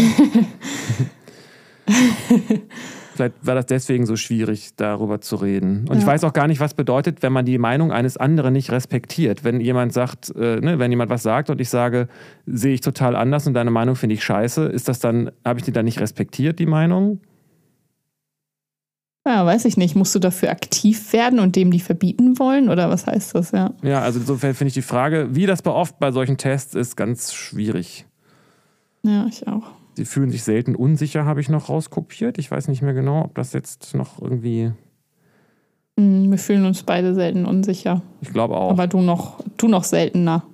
[3.17, 5.89] Vielleicht war das deswegen so schwierig, darüber zu reden.
[5.89, 6.09] Und ich Ja.
[6.09, 9.43] weiß auch gar nicht, was bedeutet, wenn man die Meinung eines anderen nicht respektiert.
[9.43, 12.09] Wenn jemand sagt, äh, ne, wenn jemand was sagt und ich sage,
[12.47, 15.65] sehe ich total anders und deine Meinung finde ich scheiße, ist das dann, habe ich
[15.65, 17.21] die dann nicht respektiert, die Meinung?
[19.27, 19.97] Ja, weiß ich nicht.
[19.97, 22.69] Musst du dafür aktiv werden und dem die verbieten wollen?
[22.69, 23.73] Oder was heißt das, ja?
[23.83, 26.97] Ja, also insofern finde ich die Frage, wie das bei oft bei solchen Tests ist,
[26.97, 28.07] ganz schwierig.
[29.03, 29.65] Ja, ich auch.
[29.97, 32.37] Sie fühlen sich selten unsicher, habe ich noch rauskopiert.
[32.39, 34.73] Ich weiß nicht mehr genau, ob das jetzt noch irgendwie.
[35.99, 38.03] Hm, wir fühlen uns beide selten unsicher.
[38.21, 38.71] Ich glaube auch.
[38.71, 40.45] Aber du noch, du noch seltener.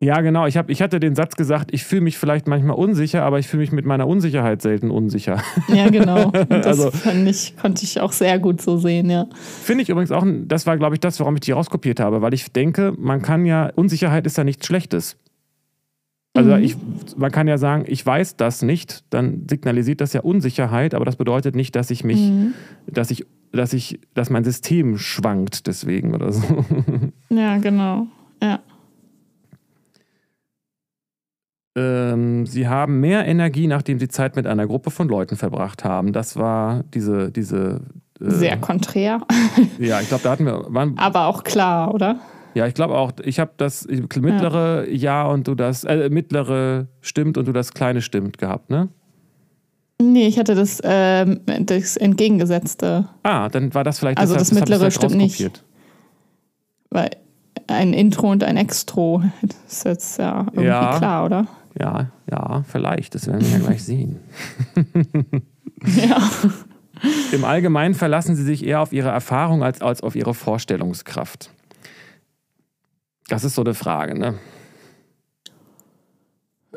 [0.00, 0.46] ja, genau.
[0.46, 3.48] Ich, hab, ich hatte den Satz gesagt, ich fühle mich vielleicht manchmal unsicher, aber ich
[3.48, 5.42] fühle mich mit meiner Unsicherheit selten unsicher.
[5.68, 6.30] Ja, genau.
[6.48, 9.26] Das Also- fand ich, konnte ich auch sehr gut so sehen, ja.
[9.62, 12.32] Finde ich übrigens auch, das war, glaube ich, das, warum ich die rauskopiert habe, weil
[12.32, 15.16] ich denke, man kann ja, Unsicherheit ist ja nichts Schlechtes.
[16.36, 16.62] Also Mhm.
[16.62, 16.76] ich,
[17.16, 21.16] man kann ja sagen, ich weiß das nicht, dann signalisiert das ja Unsicherheit, aber das
[21.16, 22.52] bedeutet nicht, dass ich mich, Mhm.
[22.86, 26.42] dass ich, dass ich, dass mein System schwankt deswegen oder so.
[27.30, 28.06] Ja, genau.
[28.42, 28.60] Ja.
[31.76, 36.12] ähm, sie haben mehr Energie, nachdem sie Zeit mit einer Gruppe von Leuten verbracht haben.
[36.12, 37.80] Das war diese, diese.
[38.20, 39.20] äh, Sehr konträr.
[39.78, 40.64] Ja, ich glaube, da hatten wir.
[40.68, 42.18] Waren, Aber auch klar, oder?
[42.56, 45.26] Ja, ich glaube auch, ich habe das mittlere ja.
[45.26, 48.88] und du das, äh, mittlere stimmt und du das kleine stimmt gehabt, ne?
[50.00, 53.08] Nee, ich hatte das, ähm, das entgegengesetzte.
[53.22, 55.64] Ah, dann war das vielleicht Also deshalb- das ich mittlere stimmt nicht.
[56.88, 57.10] Weil
[57.66, 60.96] ein Intro und ein Extro das ist jetzt ja irgendwie Ja.
[60.96, 61.46] klar, oder?
[61.78, 64.16] Ja, ja, vielleicht, das werden wir ja gleich sehen.
[65.84, 66.16] Ja.
[67.32, 71.50] Im Allgemeinen verlassen sie sich eher auf ihre Erfahrung als, als auf ihre Vorstellungskraft.
[73.28, 74.34] Das ist so eine Frage, ne?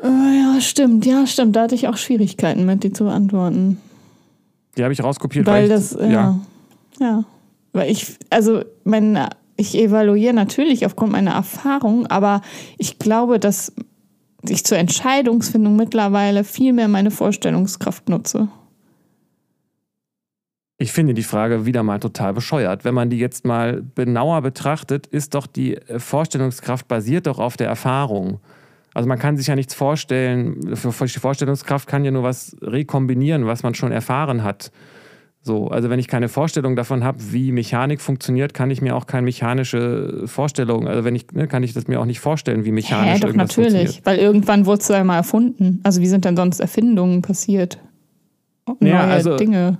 [0.02, 1.56] Äh, ja, stimmt, ja, stimmt.
[1.56, 3.78] Da hatte ich auch Schwierigkeiten mit, die zu beantworten.
[4.76, 6.38] Die habe ich rauskopiert, Weil ich, das, ja.
[6.98, 7.24] ja.
[7.72, 12.40] Weil ich, also, mein, ich evaluiere natürlich aufgrund meiner Erfahrung, aber
[12.78, 13.72] ich glaube, dass
[14.48, 18.48] ich zur Entscheidungsfindung mittlerweile viel mehr meine Vorstellungskraft nutze.
[20.82, 22.86] Ich finde die Frage wieder mal total bescheuert.
[22.86, 27.58] Wenn man die jetzt mal genauer betrachtet, ist doch die äh, Vorstellungskraft basiert doch auf
[27.58, 28.40] der Erfahrung.
[28.94, 30.58] Also man kann sich ja nichts vorstellen.
[30.62, 30.76] Die
[31.20, 34.72] Vorstellungskraft kann ja nur was rekombinieren, was man schon erfahren hat.
[35.42, 39.06] So, also wenn ich keine Vorstellung davon habe, wie Mechanik funktioniert, kann ich mir auch
[39.06, 42.72] keine mechanische Vorstellung, also wenn ich, ne, kann ich das mir auch nicht vorstellen, wie
[42.72, 43.84] mechanisch Hä, doch irgendwas funktioniert.
[43.86, 45.80] natürlich, weil irgendwann wurde es ja mal erfunden.
[45.82, 47.78] Also wie sind denn sonst Erfindungen passiert?
[48.80, 49.76] Neue Ja, also- Dinge.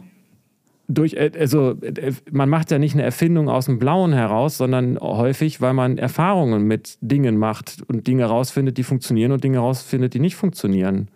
[0.90, 4.98] Durch, äh, also äh, man macht ja nicht eine Erfindung aus dem Blauen heraus, sondern
[5.00, 10.14] häufig, weil man Erfahrungen mit Dingen macht und Dinge rausfindet, die funktionieren und Dinge rausfindet,
[10.14, 11.08] die nicht funktionieren.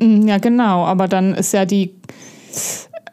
[0.00, 1.94] Mm, Ja, genau, aber dann ist ja die.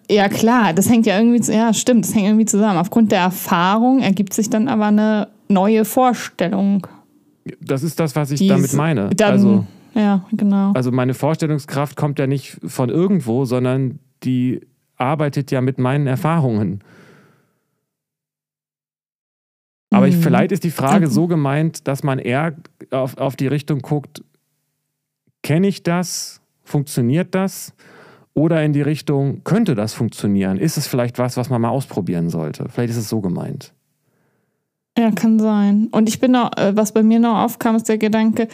[0.09, 2.77] Ja, klar, das hängt ja irgendwie, ja, stimmt, das hängt irgendwie zusammen.
[2.77, 6.85] Aufgrund der Erfahrung ergibt sich dann aber eine neue Vorstellung.
[7.59, 9.09] Das ist das, was ich Die damit meine.
[9.15, 10.73] Dann, also, ja, genau.
[10.73, 14.61] also meine Vorstellungskraft kommt ja nicht von irgendwo, sondern die
[14.97, 16.83] arbeitet ja mit meinen Erfahrungen.
[19.91, 20.21] Aber ich, Mhm.
[20.21, 21.11] vielleicht ist die Frage Mhm.
[21.11, 22.55] so gemeint, dass man eher
[22.91, 24.23] auf, auf die Richtung guckt,
[25.43, 26.41] kenne ich das?
[26.63, 27.73] Funktioniert das?
[28.33, 30.57] Oder in die Richtung, könnte das funktionieren?
[30.57, 32.67] Ist es vielleicht was, was man mal ausprobieren sollte?
[32.69, 33.73] Vielleicht ist es so gemeint.
[34.97, 35.87] Ja, kann sein.
[35.91, 38.47] Und ich bin noch, äh, was bei mir noch aufkam, ist der Gedanke,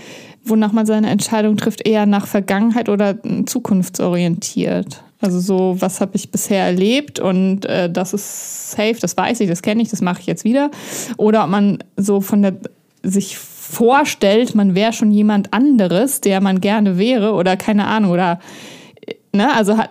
[0.44, 5.04] wonach man seine Entscheidung trifft, eher nach Vergangenheit oder äh, zukunftsorientiert.
[5.22, 9.48] Also so, was habe ich bisher erlebt und äh, das ist safe, das weiß ich,
[9.48, 10.72] das kenne ich, das mache ich jetzt wieder.
[11.18, 12.56] Oder ob man so von der
[13.04, 18.40] sich vorstellt, man wäre schon jemand anderes, der man gerne wäre oder keine Ahnung oder
[19.34, 19.90] ne, also hat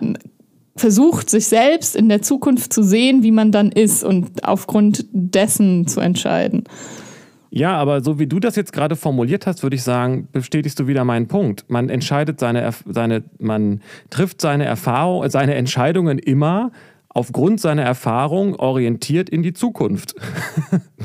[0.75, 5.87] versucht, sich selbst in der Zukunft zu sehen, wie man dann ist und aufgrund dessen
[5.87, 6.63] zu entscheiden.
[7.53, 10.87] Ja, aber so wie du das jetzt gerade formuliert hast, würde ich sagen, bestätigst du
[10.87, 11.69] wieder meinen Punkt.
[11.69, 16.71] Man entscheidet seine, seine man trifft seine Erfahrung, seine Entscheidungen immer
[17.09, 20.15] aufgrund seiner Erfahrung orientiert in die Zukunft.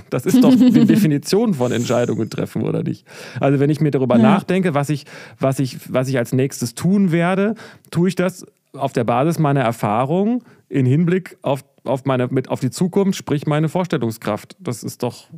[0.08, 3.04] Das ist doch die Definition von Entscheidungen treffen, oder nicht?
[3.40, 4.22] Also wenn ich mir darüber ja.
[4.22, 5.04] nachdenke, was ich,
[5.40, 7.56] was, ich, was ich als nächstes tun werde,
[7.90, 12.60] tue ich das auf der Basis meiner Erfahrung in Hinblick auf, auf, meine, mit, auf
[12.60, 14.56] die Zukunft, sprich meine Vorstellungskraft.
[14.60, 15.28] Das ist doch.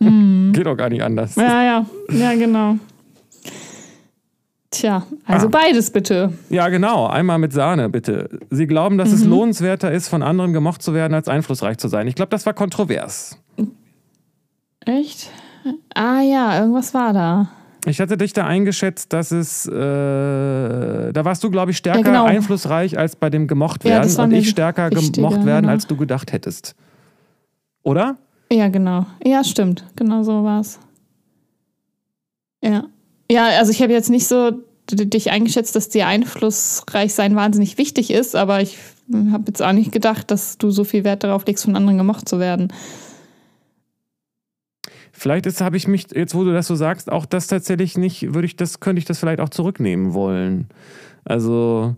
[0.00, 0.52] Mhm.
[0.52, 1.34] Geht doch gar nicht anders.
[1.36, 2.76] Ja, ja, ja, genau.
[4.70, 5.50] Tja, also ah.
[5.50, 6.32] beides bitte.
[6.50, 7.06] Ja, genau.
[7.06, 8.28] Einmal mit Sahne, bitte.
[8.50, 9.14] Sie glauben, dass mhm.
[9.14, 12.06] es lohnenswerter ist, von anderen gemocht zu werden, als einflussreich zu sein.
[12.06, 13.38] Ich glaube, das war kontrovers.
[14.84, 15.30] Echt?
[15.94, 17.48] Ah ja, irgendwas war da.
[17.86, 22.04] Ich hatte dich da eingeschätzt, dass es, äh, da warst du, glaube ich, stärker ja,
[22.04, 22.24] genau.
[22.24, 25.72] einflussreich als bei dem gemocht werden ja, und ich stärker gemocht werden, genau.
[25.72, 26.74] als du gedacht hättest.
[27.82, 28.16] Oder?
[28.50, 29.06] Ja, genau.
[29.24, 29.84] Ja, stimmt.
[29.96, 30.78] Genau so war es.
[32.62, 32.84] Ja.
[33.30, 34.52] Ja, also ich habe jetzt nicht so
[34.90, 38.78] dich eingeschätzt, dass dir einflussreich sein wahnsinnig wichtig ist, aber ich
[39.32, 42.28] habe jetzt auch nicht gedacht, dass du so viel Wert darauf legst, von anderen gemocht
[42.28, 42.72] zu werden.
[45.12, 48.46] Vielleicht habe ich mich, jetzt wo du das so sagst, auch das tatsächlich nicht, würde
[48.46, 50.68] ich das, könnte ich das vielleicht auch zurücknehmen wollen.
[51.24, 51.96] Also,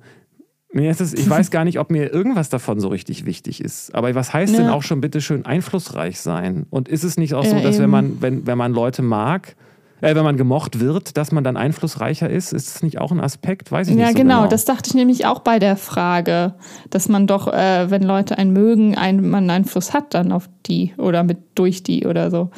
[0.72, 3.94] mir ist es, ich weiß gar nicht, ob mir irgendwas davon so richtig wichtig ist.
[3.94, 4.60] Aber was heißt ja.
[4.60, 6.66] denn auch schon bitte schön einflussreich sein?
[6.70, 9.56] Und ist es nicht auch so, ja, dass wenn man, wenn, wenn man Leute mag,
[10.00, 12.52] äh, wenn man gemocht wird, dass man dann einflussreicher ist?
[12.52, 13.70] Ist das nicht auch ein Aspekt?
[13.70, 14.06] Weiß ich ja, nicht.
[14.06, 14.38] Ja, so genau.
[14.38, 14.50] genau.
[14.50, 16.54] Das dachte ich nämlich auch bei der Frage,
[16.90, 20.94] dass man doch, äh, wenn Leute einen mögen, einen, man Einfluss hat dann auf die
[20.96, 22.50] oder mit durch die oder so.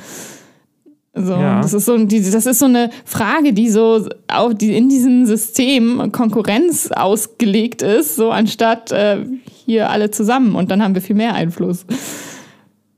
[1.14, 1.60] So, ja.
[1.60, 6.10] das, ist so, das ist so eine Frage, die so auch die in diesem System
[6.10, 9.18] Konkurrenz ausgelegt ist, so anstatt äh,
[9.66, 11.84] hier alle zusammen und dann haben wir viel mehr Einfluss.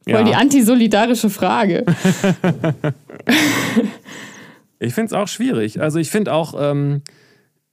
[0.07, 0.23] Voll ja.
[0.23, 1.85] die antisolidarische Frage.
[4.79, 5.81] ich finde es auch schwierig.
[5.81, 7.11] Also ich finde auch, ähm, äh,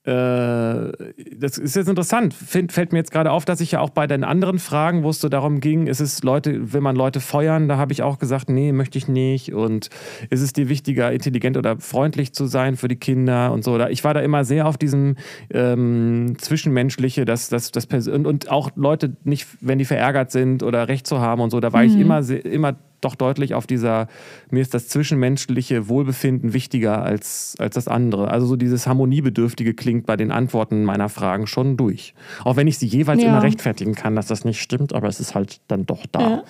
[0.03, 2.33] das ist jetzt interessant.
[2.33, 5.19] Fällt mir jetzt gerade auf, dass ich ja auch bei den anderen Fragen, wo es
[5.19, 8.49] so darum ging, ist es Leute, will man Leute feuern, da habe ich auch gesagt,
[8.49, 9.53] nee, möchte ich nicht.
[9.53, 9.89] Und
[10.31, 13.79] ist es dir wichtiger, intelligent oder freundlich zu sein für die Kinder und so.
[13.87, 15.17] Ich war da immer sehr auf diesem
[15.51, 20.87] ähm, Zwischenmenschliche, dass das, das und, und auch Leute nicht, wenn die verärgert sind oder
[20.87, 21.89] Recht zu haben und so, da war mhm.
[21.89, 24.07] ich immer, immer doch deutlich auf dieser,
[24.49, 28.29] mir ist das zwischenmenschliche Wohlbefinden wichtiger als, als das andere.
[28.29, 32.13] Also so dieses Harmoniebedürftige klingt bei den Antworten meiner Fragen schon durch.
[32.43, 33.29] Auch wenn ich sie jeweils ja.
[33.29, 36.21] immer rechtfertigen kann, dass das nicht stimmt, aber es ist halt dann doch da.
[36.21, 36.43] Ja.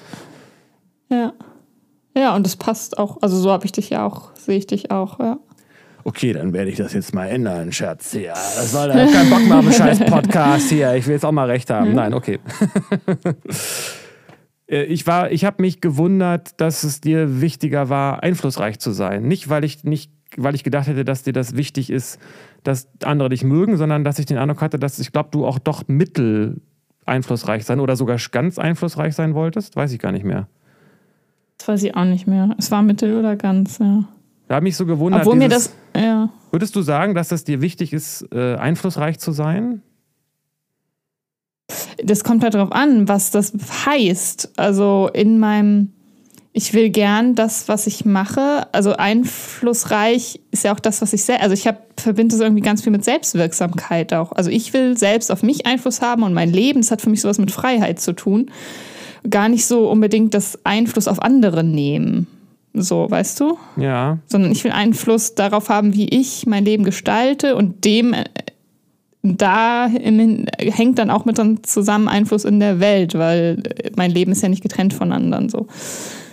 [1.10, 1.34] Ja,
[2.16, 3.22] ja und es passt auch.
[3.22, 5.40] Also so habe ich dich ja auch, sehe ich dich auch, ja.
[6.04, 8.14] Okay, dann werde ich das jetzt mal ändern, Schatz.
[8.14, 10.96] Ja, das war kein Bock mehr auf einen scheiß Podcast hier.
[10.96, 11.94] Ich will jetzt auch mal recht haben.
[11.94, 12.40] Nein, okay.
[14.72, 19.24] Äh, ich war, ich habe mich gewundert, dass es dir wichtiger war, einflussreich zu sein.
[19.24, 22.20] Nicht, weil ich nicht, weil ich gedacht hätte, dass dir das wichtig ist,
[22.64, 25.60] dass andere dich mögen, sondern dass ich den Eindruck hatte, dass ich glaube, du auch
[25.60, 26.62] doch mittel
[27.06, 29.76] einflussreich sein oder sogar ganz einflussreich sein wolltest.
[29.76, 30.48] Weiß ich gar nicht mehr.
[31.58, 32.56] Das weiß ich auch nicht mehr.
[32.58, 34.06] Es war mittel oder ganz, ja.
[34.48, 35.22] Da habe ich mich so gewundert.
[35.22, 36.30] Obwohl dieses, mir das, ja.
[36.52, 39.82] Würdest du sagen, dass es dir wichtig ist, äh, einflussreich zu sein?
[42.04, 43.54] Das kommt halt darauf an, was das
[43.86, 44.54] heißt.
[44.58, 45.92] Also in meinem,
[46.54, 48.68] ich will gern das, was ich mache.
[48.72, 52.64] Also einflussreich ist ja auch das, was ich selbst, also ich habe verbinde das irgendwie
[52.64, 54.32] ganz viel mit Selbstwirksamkeit auch.
[54.32, 57.22] Also ich will selbst auf mich Einfluss haben und mein Leben, das hat für mich
[57.22, 58.52] sowas mit Freiheit zu tun.
[59.30, 62.28] Gar nicht so unbedingt das Einfluss auf andere nehmen.
[62.74, 63.58] So, weißt du?
[63.78, 64.20] Ja.
[64.28, 68.16] Sondern ich will Einfluss darauf haben, wie ich mein Leben gestalte und dem
[69.24, 73.62] da hängt dann auch mit dann zusammen Einfluss in der Welt, weil
[73.96, 75.68] mein Leben ist ja nicht getrennt von anderen so.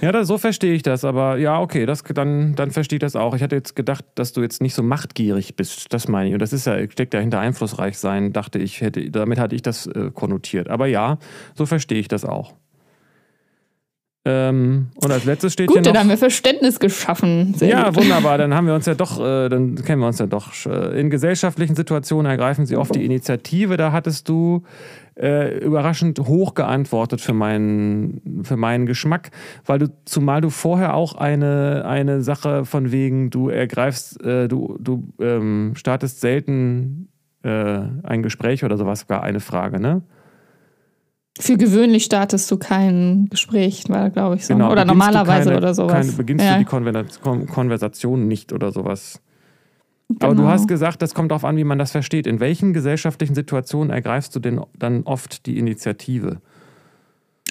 [0.01, 3.17] Ja, das, so verstehe ich das, aber ja, okay, das, dann, dann verstehe ich das
[3.17, 3.35] auch.
[3.35, 6.35] Ich hatte jetzt gedacht, dass du jetzt nicht so machtgierig bist, das meine ich.
[6.35, 9.63] Und das ist ja, steckt ja hinter einflussreich sein, dachte ich, hätte, damit hatte ich
[9.63, 10.69] das äh, konnotiert.
[10.69, 11.19] Aber ja,
[11.55, 12.55] so verstehe ich das auch.
[14.31, 15.93] Ähm, und als letztes steht Gut, hier noch...
[15.93, 17.55] dann haben wir Verständnis geschaffen.
[17.57, 18.03] Sehr ja, gut.
[18.03, 18.37] wunderbar.
[18.37, 20.67] Dann haben wir uns ja doch, äh, dann kennen wir uns ja doch.
[20.67, 23.79] In gesellschaftlichen Situationen ergreifen sie oft die Initiative.
[23.79, 24.65] Da hattest du
[25.19, 29.31] äh, überraschend hoch geantwortet für meinen, für meinen Geschmack,
[29.65, 34.77] weil du, zumal du vorher auch eine, eine Sache von wegen, du ergreifst, äh, du,
[34.79, 37.09] du ähm, startest selten
[37.43, 40.03] äh, ein Gespräch oder sowas, war eine Frage, ne?
[41.41, 44.55] Für gewöhnlich startest du kein Gespräch, war glaube ich so.
[44.55, 45.93] Genau, oder normalerweise keine, oder sowas.
[45.93, 46.55] Keine, beginnst ja.
[46.55, 49.21] du die Konversation nicht oder sowas.
[50.09, 50.25] Genau.
[50.25, 50.53] Aber du genau.
[50.53, 52.27] hast gesagt, das kommt darauf an, wie man das versteht.
[52.27, 56.41] In welchen gesellschaftlichen Situationen ergreifst du denn dann oft die Initiative?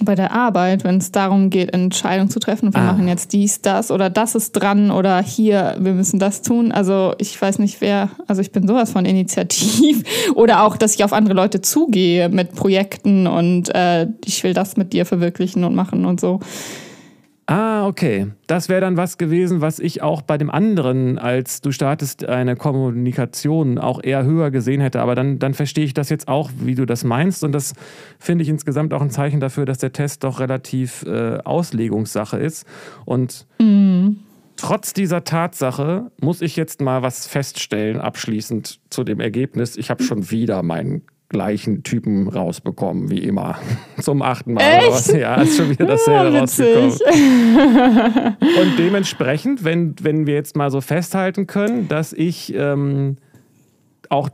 [0.03, 2.91] Bei der Arbeit, wenn es darum geht, Entscheidungen zu treffen, wir ah.
[2.91, 6.71] machen jetzt dies, das oder das ist dran oder hier, wir müssen das tun.
[6.71, 10.03] Also ich weiß nicht, wer, also ich bin sowas von initiativ
[10.35, 14.77] oder auch, dass ich auf andere Leute zugehe mit Projekten und äh, ich will das
[14.77, 16.39] mit dir verwirklichen und machen und so.
[17.49, 18.27] Ah, okay.
[18.45, 22.57] Das wäre dann was gewesen, was ich auch bei dem anderen, als du startest eine
[22.57, 24.99] Kommunikation, auch eher höher gesehen hätte.
[24.99, 27.45] Aber dann, dann verstehe ich das jetzt auch, wie du das meinst.
[27.45, 27.73] Und das
[28.19, 32.65] finde ich insgesamt auch ein Zeichen dafür, dass der Test doch relativ äh, Auslegungssache ist.
[33.05, 34.17] Und mhm.
[34.57, 39.77] trotz dieser Tatsache muss ich jetzt mal was feststellen, abschließend zu dem Ergebnis.
[39.77, 43.57] Ich habe schon wieder meinen gleichen Typen rausbekommen, wie immer.
[44.01, 44.61] Zum achten Mal.
[44.61, 45.13] Echt?
[45.13, 46.91] Ja, ist schon wieder dasselbe ja, rausgekommen.
[48.39, 53.17] Und dementsprechend, wenn, wenn wir jetzt mal so festhalten können, dass ich ähm,
[54.09, 54.29] auch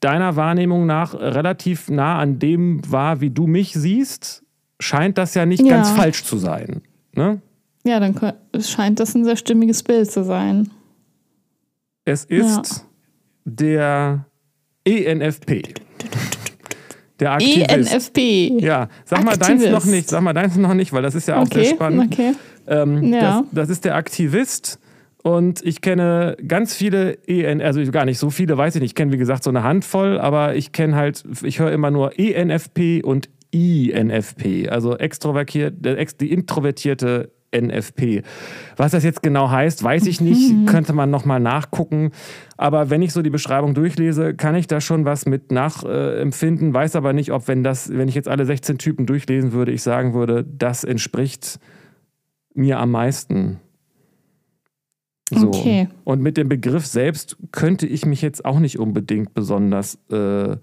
[0.00, 4.44] deiner Wahrnehmung nach relativ nah an dem war, wie du mich siehst,
[4.78, 5.76] scheint das ja nicht ja.
[5.76, 6.82] ganz falsch zu sein.
[7.14, 7.40] Ne?
[7.84, 8.14] Ja, dann
[8.60, 10.68] scheint das ein sehr stimmiges Bild zu sein.
[12.04, 12.82] Es ist ja.
[13.44, 14.26] der
[14.84, 15.85] ENFP.
[17.20, 17.70] Der Aktivist.
[17.70, 18.60] ENFP.
[18.60, 19.64] Ja, sag mal Aktivist.
[19.64, 21.74] deins noch nicht, sag mal deins noch nicht, weil das ist ja auch okay, sehr
[21.74, 22.12] spannend.
[22.12, 22.32] Okay.
[22.66, 23.20] Ähm, ja.
[23.20, 24.78] das, das ist der Aktivist
[25.22, 28.90] und ich kenne ganz viele EN, also gar nicht so viele, weiß ich nicht.
[28.90, 32.18] Ich kenne wie gesagt so eine Handvoll, aber ich kenne halt, ich höre immer nur
[32.18, 35.74] ENFP und INFP, also extrovertiert,
[36.20, 38.22] die introvertierte NFP.
[38.76, 40.66] Was das jetzt genau heißt, weiß ich nicht, mhm.
[40.66, 42.12] könnte man nochmal nachgucken.
[42.56, 46.74] Aber wenn ich so die Beschreibung durchlese, kann ich da schon was mit nachempfinden, äh,
[46.74, 49.82] weiß aber nicht, ob wenn das, wenn ich jetzt alle 16 Typen durchlesen würde, ich
[49.82, 51.58] sagen würde, das entspricht
[52.54, 53.60] mir am meisten.
[55.30, 55.48] So.
[55.48, 55.88] Okay.
[56.04, 60.56] Und mit dem Begriff selbst könnte ich mich jetzt auch nicht unbedingt besonders äh,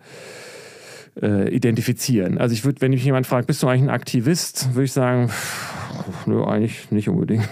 [1.21, 2.37] äh, identifizieren.
[2.37, 5.29] Also ich würde, wenn mich jemand fragt, bist du eigentlich ein Aktivist, würde ich sagen,
[5.29, 7.47] pff, nö, eigentlich nicht unbedingt.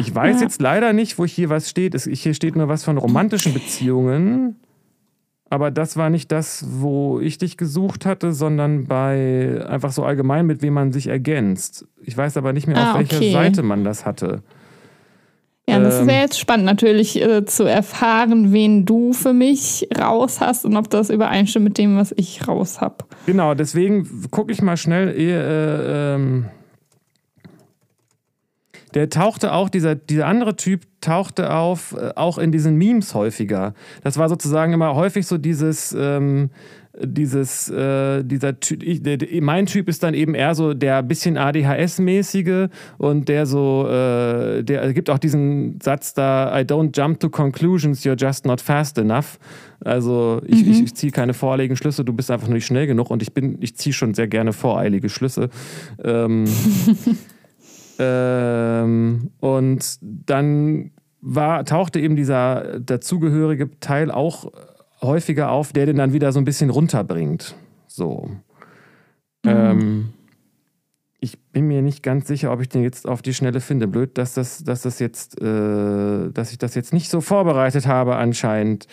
[0.00, 0.42] ich weiß ja.
[0.42, 1.94] jetzt leider nicht, wo hier was steht.
[2.00, 4.56] hier steht nur was von romantischen Beziehungen.
[5.48, 10.44] Aber das war nicht das, wo ich dich gesucht hatte, sondern bei einfach so allgemein,
[10.46, 11.86] mit wem man sich ergänzt.
[12.02, 13.32] Ich weiß aber nicht mehr, ah, auf welcher okay.
[13.32, 14.42] Seite man das hatte.
[15.68, 20.40] Ja, das ähm, wäre jetzt spannend natürlich äh, zu erfahren, wen du für mich raus
[20.40, 22.98] hast und ob das übereinstimmt mit dem, was ich raus habe.
[23.26, 25.08] Genau, deswegen gucke ich mal schnell.
[25.08, 26.46] Äh, ähm,
[28.94, 33.74] der tauchte auch, dieser, dieser andere Typ tauchte auf, äh, auch in diesen Memes häufiger.
[34.04, 36.50] Das war sozusagen immer häufig so dieses, ähm,
[37.02, 38.82] dieses, äh, dieser Typ,
[39.40, 42.68] mein Typ ist dann eben eher so der bisschen ADHS-mäßige
[42.98, 48.04] und der so, äh, der gibt auch diesen Satz da, I don't jump to conclusions,
[48.04, 49.38] you're just not fast enough.
[49.84, 50.70] Also ich, mhm.
[50.70, 53.34] ich, ich ziehe keine voreiligen Schlüsse, du bist einfach nur nicht schnell genug und ich
[53.34, 55.50] bin, ich ziehe schon sehr gerne voreilige Schlüsse.
[56.02, 56.44] Ähm,
[57.98, 64.50] ähm, und dann war, tauchte eben dieser dazugehörige Teil auch
[65.06, 67.54] häufiger auf, der den dann wieder so ein bisschen runterbringt.
[67.86, 68.30] So.
[69.44, 69.50] Mhm.
[69.50, 70.08] Ähm,
[71.20, 73.88] ich bin mir nicht ganz sicher, ob ich den jetzt auf die Schnelle finde.
[73.88, 78.16] Blöd, dass das, dass das jetzt, äh, dass ich das jetzt nicht so vorbereitet habe
[78.16, 78.86] anscheinend.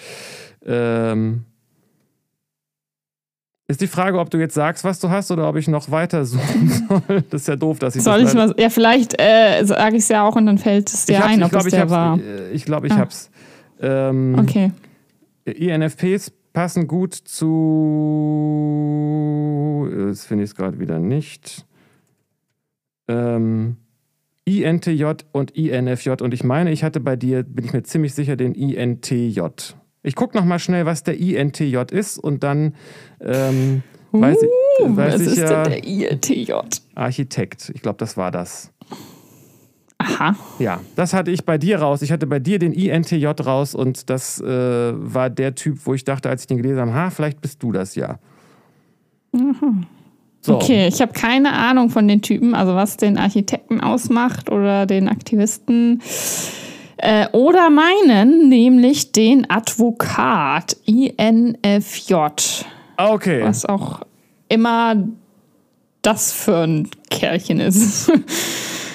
[0.65, 1.43] Ähm,
[3.67, 6.25] ist die Frage, ob du jetzt sagst, was du hast, oder ob ich noch weiter
[6.25, 7.23] suchen soll.
[7.29, 8.31] Das ist ja doof, dass ich soll das.
[8.31, 11.23] Ich mal, ja, vielleicht äh, sage ich es ja auch und dann fällt es dir
[11.23, 12.19] ein, ob glaub, es der war.
[12.19, 12.97] Äh, ich glaube, ich ah.
[12.97, 13.29] hab's.
[13.81, 14.71] Ähm, okay.
[15.45, 17.49] INFPs passen gut zu.
[20.07, 21.65] Jetzt finde ich es gerade wieder nicht.
[23.07, 23.77] Ähm,
[24.45, 26.09] INTJ und INFJ.
[26.21, 29.41] Und ich meine, ich hatte bei dir, bin ich mir ziemlich sicher, den INTJ.
[30.03, 32.75] Ich gucke nochmal schnell, was der INTJ ist und dann
[33.21, 34.49] ähm, uh, weiß, ich,
[34.85, 35.63] weiß was ich ist ja.
[35.63, 36.53] Denn der INTJ?
[36.95, 37.71] Architekt.
[37.73, 38.71] Ich glaube, das war das.
[40.03, 40.35] Aha.
[40.59, 42.01] Ja, das hatte ich bei dir raus.
[42.01, 46.03] Ich hatte bei dir den INTJ raus und das äh, war der Typ, wo ich
[46.03, 48.19] dachte, als ich den gelesen habe, ha, vielleicht bist du das ja.
[49.31, 49.85] Mhm.
[50.41, 50.55] So.
[50.55, 55.07] Okay, ich habe keine Ahnung von den Typen, also was den Architekten ausmacht oder den
[55.07, 56.01] Aktivisten.
[56.97, 62.13] Äh, oder meinen, nämlich den Advokat, INFJ.
[62.97, 63.43] Okay.
[63.43, 64.01] Was auch
[64.49, 64.95] immer
[66.01, 68.11] das für ein Kerlchen ist.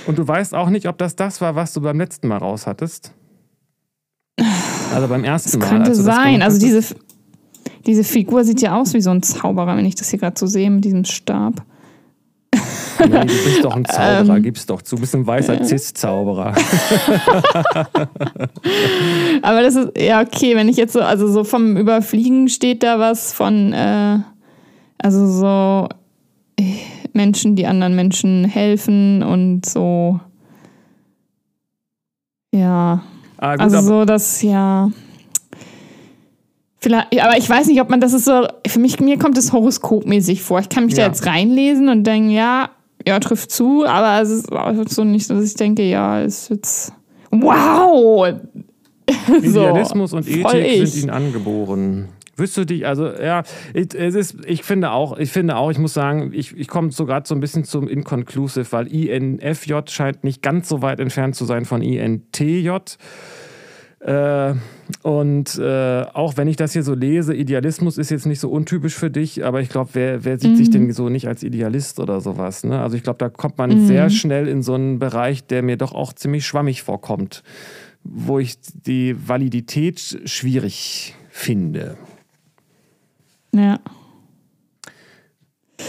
[0.09, 2.67] Und du weißt auch nicht, ob das das war, was du beim letzten Mal raus
[2.67, 3.13] hattest?
[4.95, 5.69] Also beim ersten das Mal.
[5.69, 6.41] Könnte sein.
[6.41, 6.97] Also diese,
[7.87, 10.47] diese Figur sieht ja aus wie so ein Zauberer, wenn ich das hier gerade so
[10.47, 11.63] sehe mit diesem Stab.
[13.01, 14.97] Nee, du bist doch ein Zauberer, ähm, gib's doch zu.
[14.97, 16.55] Du bist ein weißer Cis-Zauberer.
[19.43, 22.99] Aber das ist, ja, okay, wenn ich jetzt so, also so vom Überfliegen steht da
[22.99, 24.21] was von, äh,
[24.97, 25.91] also so
[26.59, 30.21] äh, Menschen, die anderen Menschen helfen und so.
[32.53, 33.03] Ja.
[33.37, 34.91] Ah, gut, also so, dass, ja.
[36.81, 39.53] Vielleicht, aber ich weiß nicht, ob man das ist so, für mich, mir kommt es
[39.53, 40.61] horoskopmäßig vor.
[40.61, 41.05] Ich kann mich ja.
[41.05, 42.71] da jetzt reinlesen und denken, ja,
[43.07, 44.49] ja, trifft zu, aber es ist
[44.91, 46.67] so nicht, dass ich denke, ja, es wird
[47.31, 48.29] wow!
[49.43, 52.09] Idealismus so, und Ethik sind ihnen angeboren.
[52.39, 53.43] Wirst du dich, also ja,
[53.75, 57.05] es ist, ich finde auch, ich finde auch, ich muss sagen, ich, ich komme so
[57.05, 61.45] gerade so ein bisschen zum Inconclusive, weil INFJ scheint nicht ganz so weit entfernt zu
[61.45, 62.71] sein von INTJ.
[64.01, 64.55] Äh,
[65.03, 68.95] und äh, auch wenn ich das hier so lese, Idealismus ist jetzt nicht so untypisch
[68.95, 70.57] für dich, aber ich glaube, wer, wer sieht mhm.
[70.57, 72.63] sich denn so nicht als Idealist oder sowas?
[72.63, 72.81] Ne?
[72.81, 73.87] Also ich glaube, da kommt man mhm.
[73.87, 77.43] sehr schnell in so einen Bereich, der mir doch auch ziemlich schwammig vorkommt,
[78.05, 81.97] wo ich die Validität schwierig finde.
[83.53, 83.79] Ja.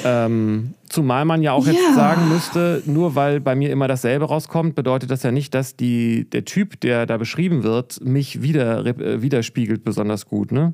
[0.03, 1.74] Ähm, zumal man ja auch ja.
[1.74, 5.76] jetzt sagen müsste, nur weil bei mir immer dasselbe rauskommt, bedeutet das ja nicht, dass
[5.76, 10.74] die, der Typ, der da beschrieben wird, mich wieder, äh, widerspiegelt besonders gut, ne?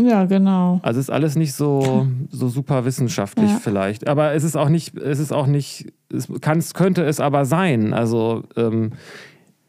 [0.00, 0.80] Ja, genau.
[0.82, 3.60] Also ist alles nicht so, so super wissenschaftlich ja.
[3.62, 4.08] vielleicht.
[4.08, 7.94] Aber es ist auch nicht, es ist auch nicht, es kann, könnte es aber sein.
[7.94, 8.90] Also ähm,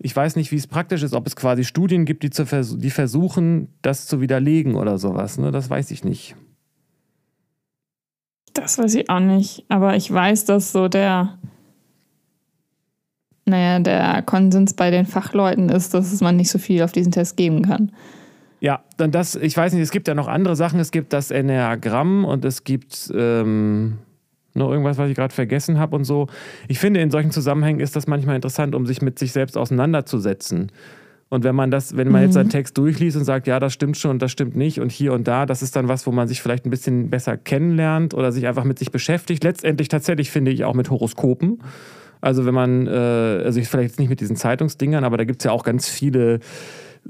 [0.06, 2.78] ich weiß nicht, wie es praktisch ist, ob es quasi Studien gibt, die, zu vers
[2.78, 5.40] die versuchen, das zu widerlegen oder sowas.
[5.40, 5.50] Ne?
[5.50, 6.36] Das weiß ich nicht.
[8.54, 9.66] Das weiß ich auch nicht.
[9.68, 11.40] Aber ich weiß, dass so der,
[13.46, 17.36] naja, der Konsens bei den Fachleuten ist, dass man nicht so viel auf diesen Test
[17.36, 17.92] geben kann.
[18.60, 20.80] Ja, dann das, ich weiß nicht, es gibt ja noch andere Sachen.
[20.80, 23.98] Es gibt das Enneagramm und es gibt ähm,
[24.56, 26.28] noch irgendwas, was ich gerade vergessen habe und so.
[26.68, 30.72] Ich finde, in solchen Zusammenhängen ist das manchmal interessant, um sich mit sich selbst auseinanderzusetzen.
[31.30, 32.28] Und wenn man das, wenn man mhm.
[32.28, 34.92] jetzt einen Text durchliest und sagt, ja, das stimmt schon und das stimmt nicht und
[34.92, 38.14] hier und da, das ist dann was, wo man sich vielleicht ein bisschen besser kennenlernt
[38.14, 39.44] oder sich einfach mit sich beschäftigt.
[39.44, 41.60] Letztendlich tatsächlich finde ich auch mit Horoskopen.
[42.22, 45.42] Also wenn man, äh, also ich vielleicht jetzt nicht mit diesen Zeitungsdingern, aber da gibt
[45.42, 46.40] es ja auch ganz viele,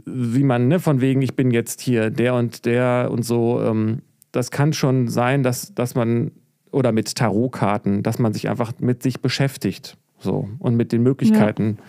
[0.06, 3.62] wie man, ne, von wegen, ich bin jetzt hier der und der und so.
[3.62, 6.32] Ähm, das kann schon sein, dass, dass man,
[6.76, 9.98] oder mit Tarotkarten, dass man sich einfach mit sich beschäftigt.
[10.18, 11.78] So, und mit den Möglichkeiten.
[11.78, 11.84] Ja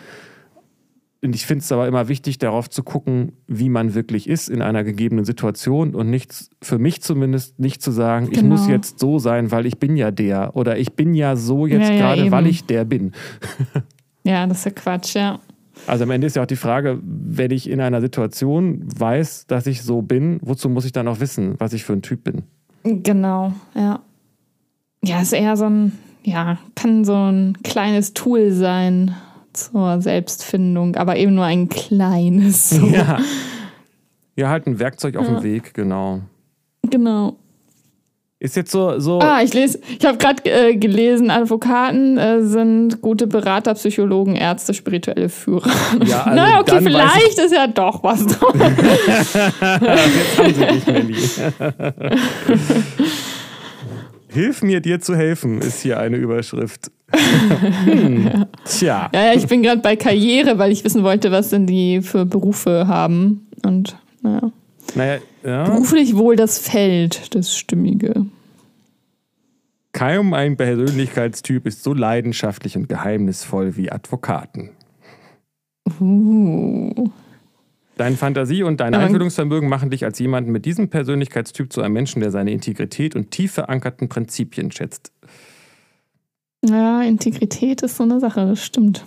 [1.26, 4.62] und ich finde es aber immer wichtig, darauf zu gucken, wie man wirklich ist in
[4.62, 8.38] einer gegebenen Situation und nicht, für mich zumindest, nicht zu sagen, genau.
[8.38, 8.74] ich muss genau.
[8.74, 11.96] jetzt so sein, weil ich bin ja der oder ich bin ja so jetzt ja,
[11.96, 13.12] gerade, ja, weil ich der bin.
[14.24, 15.40] ja, das ist ja Quatsch, ja.
[15.86, 19.66] Also am Ende ist ja auch die Frage, wenn ich in einer Situation weiß, dass
[19.66, 22.42] ich so bin, wozu muss ich dann auch wissen, was ich für ein Typ bin?
[22.84, 24.00] Genau, ja.
[25.06, 25.92] Ja, ist eher so ein,
[26.24, 29.14] ja, kann so ein kleines Tool sein,
[29.56, 32.70] zur Selbstfindung, aber eben nur ein kleines.
[32.76, 32.86] So.
[32.86, 33.18] Ja.
[34.36, 35.34] ja, halt ein Werkzeug auf ja.
[35.34, 36.20] dem Weg, genau.
[36.82, 37.36] Genau.
[38.38, 38.98] Ist jetzt so.
[38.98, 44.36] so ah, ich lese, ich habe gerade äh, gelesen, Advokaten äh, sind gute Berater, Psychologen,
[44.36, 45.70] Ärzte, spirituelle Führer.
[46.04, 48.60] Ja, also Na, okay, vielleicht ist ja doch was dran.
[50.20, 51.16] jetzt haben sie dich, Melli.
[54.36, 56.90] Hilf mir, dir zu helfen, ist hier eine Überschrift.
[57.10, 58.44] hm.
[58.66, 59.08] Tja.
[59.14, 62.26] Ja, ja, ich bin gerade bei Karriere, weil ich wissen wollte, was denn die für
[62.26, 63.46] Berufe haben.
[63.64, 64.52] Und naja.
[64.94, 65.64] Naja, ja.
[65.64, 68.26] Beruflich wohl das Feld, das Stimmige.
[69.92, 74.72] Kaum ein Persönlichkeitstyp ist so leidenschaftlich und geheimnisvoll wie Advokaten.
[75.98, 77.08] Uh.
[77.96, 82.20] Deine Fantasie und dein Einfühlungsvermögen machen dich als jemanden mit diesem Persönlichkeitstyp zu einem Menschen,
[82.20, 85.12] der seine Integrität und tief verankerten Prinzipien schätzt.
[86.62, 89.04] Ja, Integrität ist so eine Sache, das stimmt.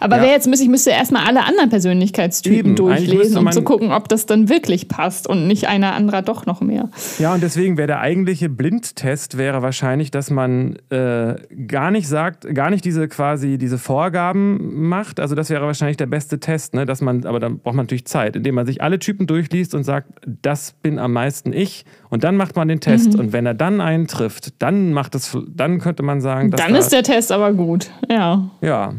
[0.00, 0.22] Aber ja.
[0.22, 2.76] wer jetzt müsste, ich müsste erstmal alle anderen Persönlichkeitstypen Eben.
[2.76, 6.60] durchlesen, um zu gucken, ob das dann wirklich passt und nicht einer anderer doch noch
[6.60, 6.90] mehr.
[7.18, 11.34] Ja, und deswegen wäre der eigentliche Blindtest wäre wahrscheinlich, dass man äh,
[11.66, 15.20] gar nicht sagt, gar nicht diese quasi diese Vorgaben macht.
[15.20, 16.86] Also das wäre wahrscheinlich der beste Test, ne?
[16.86, 19.84] Dass man, aber dann braucht man natürlich Zeit, indem man sich alle Typen durchliest und
[19.84, 20.08] sagt,
[20.42, 21.84] das bin am meisten ich.
[22.08, 23.14] Und dann macht man den Test.
[23.14, 23.20] Mhm.
[23.20, 27.02] Und wenn er dann eintrifft, dann macht es, dann könnte man sagen, dann ist der
[27.02, 27.90] Test aber gut.
[28.08, 28.50] Ja.
[28.60, 28.94] Ja.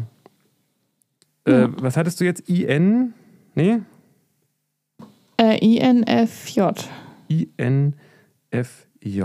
[1.48, 2.48] Äh, was hattest du jetzt?
[2.48, 3.14] IN?
[3.54, 3.80] Nee?
[5.40, 6.60] Äh, INFJ.
[7.28, 9.22] INFJ.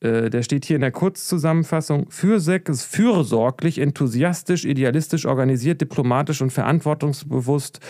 [0.00, 7.80] Äh, der steht hier in der Kurzzusammenfassung: fürsorglich, enthusiastisch, idealistisch, organisiert, diplomatisch und verantwortungsbewusst,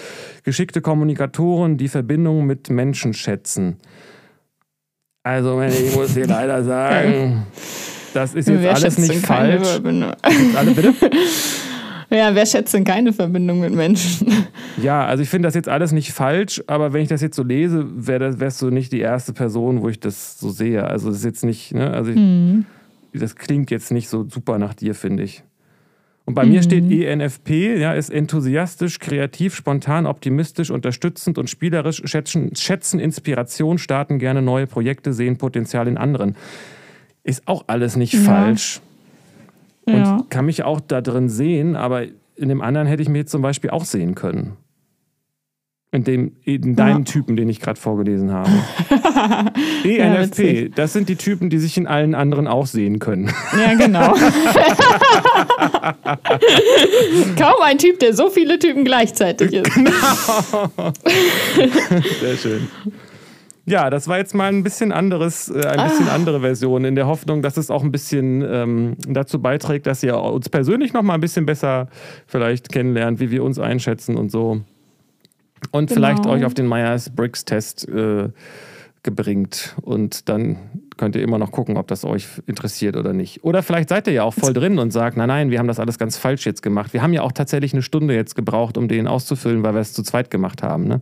[0.44, 3.76] geschickte Kommunikatoren, die Verbindung mit Menschen schätzen.
[5.22, 7.46] Also, ich muss dir leider sagen.
[8.14, 9.80] Das ist jetzt Wer alles nicht falsch.
[10.54, 10.94] Alle bitte?
[12.14, 14.28] Ja, wer schätzt denn keine Verbindung mit Menschen?
[14.80, 17.42] Ja, also ich finde das jetzt alles nicht falsch, aber wenn ich das jetzt so
[17.42, 20.84] lese, wär wärst du nicht die erste Person, wo ich das so sehe.
[20.84, 22.66] Also das ist jetzt nicht, ne, also ich, Mhm.
[23.12, 25.42] das klingt jetzt nicht so super nach dir, finde ich.
[26.26, 32.00] Und bei mir steht E ENFP, ja, ist enthusiastisch, kreativ, spontan, optimistisch, unterstützend und spielerisch,
[32.06, 36.34] schätzen, schätzen Inspiration, starten gerne neue Projekte, sehen Potenzial in anderen.
[37.24, 38.20] Ist auch alles nicht Ja.
[38.20, 38.80] falsch
[39.86, 40.24] und Ja.
[40.30, 42.04] kann mich auch da drin sehen, aber
[42.36, 44.56] in dem anderen hätte ich mich jetzt zum Beispiel auch sehen können.
[45.92, 47.04] In, dem, in deinem Ja.
[47.04, 48.50] Typen, den ich gerade vorgelesen habe.
[49.84, 50.74] ENFP, witzig.
[50.74, 53.30] das sind die Typen, die sich in allen anderen auch sehen können.
[53.56, 54.12] Ja, genau.
[57.38, 59.72] Kaum ein Typ, der so viele Typen gleichzeitig ist.
[62.20, 62.68] Sehr schön.
[63.66, 67.06] Ja, das war jetzt mal ein bisschen anderes, äh, ein bisschen andere Version, in der
[67.06, 71.14] Hoffnung, dass es auch ein bisschen ähm, dazu beiträgt, dass ihr uns persönlich noch mal
[71.14, 71.88] ein bisschen besser
[72.26, 74.60] vielleicht kennenlernt, wie wir uns einschätzen und so.
[75.70, 76.34] Und vielleicht Genau.
[76.34, 78.28] euch auf den Myers-Briggs-Test äh,
[79.02, 79.74] gebringt.
[79.80, 80.58] Und dann
[80.98, 83.44] könnt ihr immer noch gucken, ob das euch interessiert oder nicht.
[83.44, 85.80] Oder vielleicht seid ihr ja auch voll drin und sagt, nein, nein, wir haben das
[85.80, 86.92] alles ganz falsch jetzt gemacht.
[86.92, 89.94] Wir haben ja auch tatsächlich eine Stunde jetzt gebraucht, um den auszufüllen, weil wir es
[89.94, 90.84] zu zweit gemacht haben.
[90.84, 91.00] Ne?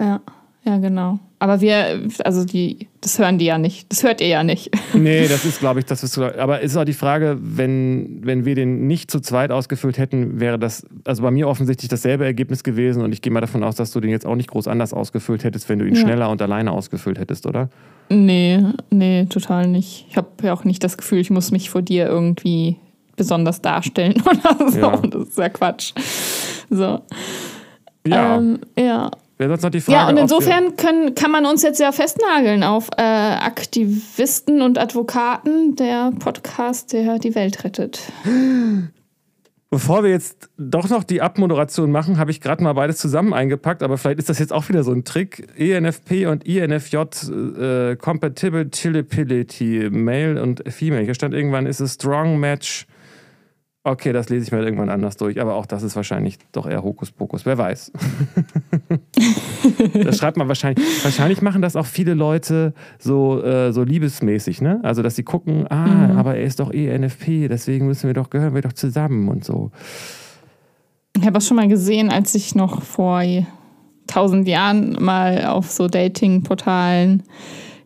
[0.00, 0.20] Ja,
[0.64, 1.18] ja, genau.
[1.38, 3.90] Aber wir, also die, das hören die ja nicht.
[3.90, 4.70] Das hört ihr ja nicht.
[4.94, 8.44] Nee, das ist, glaube ich, das ist, aber es ist auch die Frage, wenn, wenn
[8.44, 12.62] wir den nicht zu zweit ausgefüllt hätten, wäre das, also bei mir offensichtlich dasselbe Ergebnis
[12.62, 14.92] gewesen und ich gehe mal davon aus, dass du den jetzt auch nicht groß anders
[14.92, 16.02] ausgefüllt hättest, wenn du ihn Ja.
[16.02, 17.68] schneller und alleine ausgefüllt hättest, oder?
[18.08, 20.06] Nee, nee, total nicht.
[20.10, 22.76] Ich habe ja auch nicht das Gefühl, ich muss mich vor dir irgendwie
[23.16, 24.78] besonders darstellen oder so.
[24.78, 24.96] Ja.
[24.98, 25.92] Das ist ja Quatsch.
[26.70, 27.00] So.
[28.06, 28.36] Ja.
[28.36, 29.10] Ähm, ja.
[29.42, 29.98] Wäre sonst noch die Frage.
[29.98, 35.74] Ja, und insofern können, kann man uns jetzt ja festnageln auf äh, Aktivisten und Advokaten,
[35.74, 38.00] der Podcast, der die Welt rettet.
[39.68, 43.82] Bevor wir jetzt doch noch die Abmoderation machen, habe ich gerade mal beides zusammen eingepackt,
[43.82, 45.48] aber vielleicht ist das jetzt auch wieder so ein Trick.
[45.58, 51.02] E ENFP und INFJ äh, Compatibility, Male und Female.
[51.02, 52.86] Hier stand irgendwann, ist es Strong Match.
[53.84, 56.84] Okay, das lese ich mir irgendwann anders durch, aber auch das ist wahrscheinlich doch eher
[56.84, 57.90] Hokuspokus, wer weiß.
[60.04, 60.86] das schreibt man wahrscheinlich.
[61.02, 64.78] Wahrscheinlich machen das auch viele Leute so, äh, so liebesmäßig, ne?
[64.84, 66.16] Also, dass sie gucken, ah, Mhm.
[66.16, 69.72] aber er ist doch ENFP, deswegen müssen wir doch, gehören wir doch zusammen und so.
[71.16, 73.22] Ich habe das schon mal gesehen, als ich noch vor
[74.06, 77.24] tausend Jahren mal auf so Dating-Portalen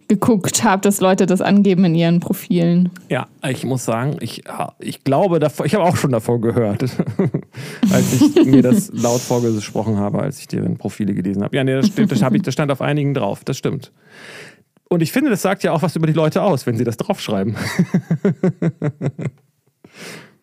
[0.09, 2.91] geguckt habe, dass Leute das angeben in ihren Profilen.
[3.09, 4.45] Ja, ich muss sagen, ich,
[4.79, 6.83] ich glaube, davor, ich habe auch schon davor gehört,
[7.91, 11.57] als ich mir das laut vorgesprochen habe, als ich deren Profile gelesen habe.
[11.57, 13.93] Ja, nee, das stimmt, das, ich, das stand auf einigen drauf, das stimmt.
[14.89, 16.97] Und ich finde, das sagt ja auch was über die Leute aus, wenn sie das
[16.97, 17.57] draufschreiben.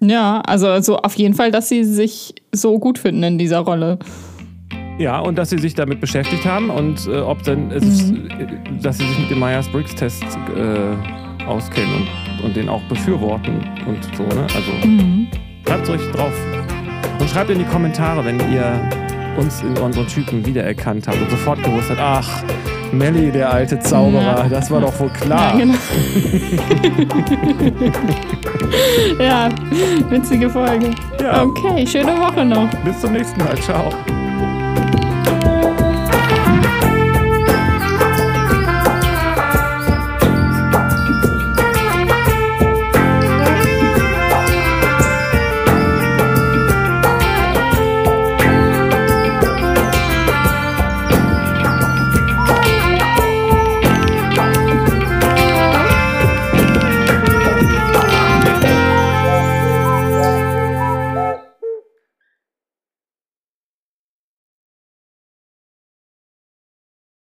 [0.09, 3.99] Ja, also, also auf jeden Fall, dass sie sich so gut finden in dieser Rolle.
[4.99, 8.15] Ja, und dass sie sich damit beschäftigt haben und äh, ob dann, ist, äh,
[8.81, 12.07] dass sie sich mit dem Myers-Briggs-Test äh, auskennen
[12.39, 14.43] und, und den auch befürworten und so, ne?
[14.43, 14.71] Also
[15.67, 16.31] schreibt euch drauf.
[17.19, 18.79] Und schreibt in die Kommentare, wenn ihr
[19.37, 22.43] uns in unseren Typen wiedererkannt habt und sofort gewusst habt, ach,
[22.91, 24.47] Melly, der alte Zauberer, Ja.
[24.49, 25.53] das war doch wohl klar.
[25.53, 25.73] Ja, genau.
[29.19, 29.49] ja,
[30.09, 30.91] witzige Folge.
[31.19, 31.43] Ja.
[31.43, 32.69] Okay, schöne Woche noch.
[32.85, 33.57] Bis zum nächsten Mal.
[33.57, 33.89] Ciao.